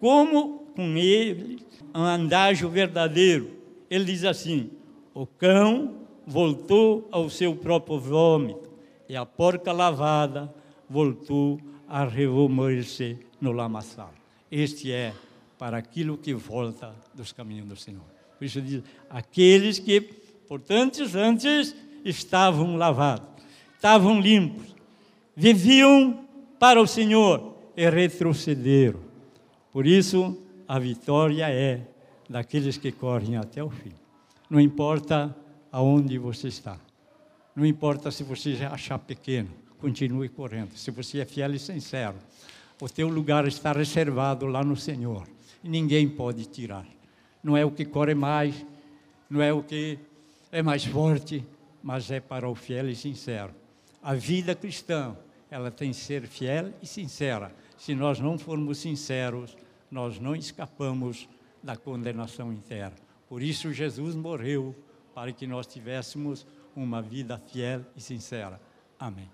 Como 0.00 0.66
com 0.74 0.96
ele 0.96 1.64
andágio 1.94 2.68
verdadeiro 2.68 3.60
ele 3.88 4.04
diz 4.06 4.24
assim: 4.24 4.70
o 5.14 5.24
cão 5.24 5.94
voltou 6.26 7.08
ao 7.12 7.30
seu 7.30 7.54
próprio 7.54 7.98
vômito, 7.98 8.70
e 9.08 9.16
a 9.16 9.24
porca 9.24 9.72
lavada 9.72 10.52
voltou 10.88 11.60
a 11.88 12.04
revolver-se 12.04 13.18
no 13.40 13.52
lamaçal. 13.52 14.12
Este 14.50 14.90
é 14.90 15.12
para 15.56 15.76
aquilo 15.76 16.18
que 16.18 16.34
volta 16.34 16.92
dos 17.14 17.32
caminhos 17.32 17.68
do 17.68 17.76
Senhor. 17.76 18.19
Por 18.40 18.46
isso 18.46 18.62
diz: 18.62 18.82
aqueles 19.10 19.78
que, 19.78 20.00
portanto, 20.00 21.02
antes 21.14 21.76
estavam 22.02 22.74
lavados, 22.74 23.28
estavam 23.74 24.18
limpos, 24.18 24.74
viviam 25.36 26.24
para 26.58 26.80
o 26.80 26.86
Senhor 26.86 27.54
e 27.76 27.90
retrocederam. 27.90 29.02
Por 29.70 29.86
isso, 29.86 30.38
a 30.66 30.78
vitória 30.78 31.50
é 31.50 31.86
daqueles 32.30 32.78
que 32.78 32.90
correm 32.90 33.36
até 33.36 33.62
o 33.62 33.68
fim. 33.68 33.92
Não 34.48 34.58
importa 34.58 35.36
aonde 35.70 36.16
você 36.16 36.48
está. 36.48 36.80
Não 37.54 37.66
importa 37.66 38.10
se 38.10 38.22
você 38.24 38.56
achar 38.70 38.98
pequeno, 38.98 39.50
continue 39.78 40.30
correndo. 40.30 40.74
Se 40.76 40.90
você 40.90 41.18
é 41.18 41.26
fiel 41.26 41.54
e 41.54 41.58
sincero, 41.58 42.16
o 42.80 42.88
teu 42.88 43.10
lugar 43.10 43.46
está 43.46 43.70
reservado 43.70 44.46
lá 44.46 44.64
no 44.64 44.78
Senhor. 44.78 45.28
E 45.62 45.68
ninguém 45.68 46.08
pode 46.08 46.46
tirar. 46.46 46.86
Não 47.42 47.56
é 47.56 47.64
o 47.64 47.70
que 47.70 47.84
corre 47.84 48.14
mais, 48.14 48.66
não 49.28 49.40
é 49.40 49.52
o 49.52 49.62
que 49.62 49.98
é 50.52 50.62
mais 50.62 50.84
forte, 50.84 51.44
mas 51.82 52.10
é 52.10 52.20
para 52.20 52.48
o 52.48 52.54
fiel 52.54 52.88
e 52.88 52.96
sincero. 52.96 53.54
A 54.02 54.14
vida 54.14 54.54
cristã, 54.54 55.16
ela 55.50 55.70
tem 55.70 55.90
que 55.90 55.96
ser 55.96 56.26
fiel 56.26 56.72
e 56.82 56.86
sincera. 56.86 57.54
Se 57.78 57.94
nós 57.94 58.18
não 58.20 58.38
formos 58.38 58.78
sinceros, 58.78 59.56
nós 59.90 60.18
não 60.18 60.34
escapamos 60.34 61.28
da 61.62 61.76
condenação 61.76 62.52
interna. 62.52 62.96
Por 63.28 63.42
isso, 63.42 63.72
Jesus 63.72 64.14
morreu 64.14 64.74
para 65.14 65.32
que 65.32 65.46
nós 65.46 65.66
tivéssemos 65.66 66.46
uma 66.74 67.00
vida 67.00 67.38
fiel 67.38 67.84
e 67.96 68.00
sincera. 68.00 68.60
Amém. 68.98 69.30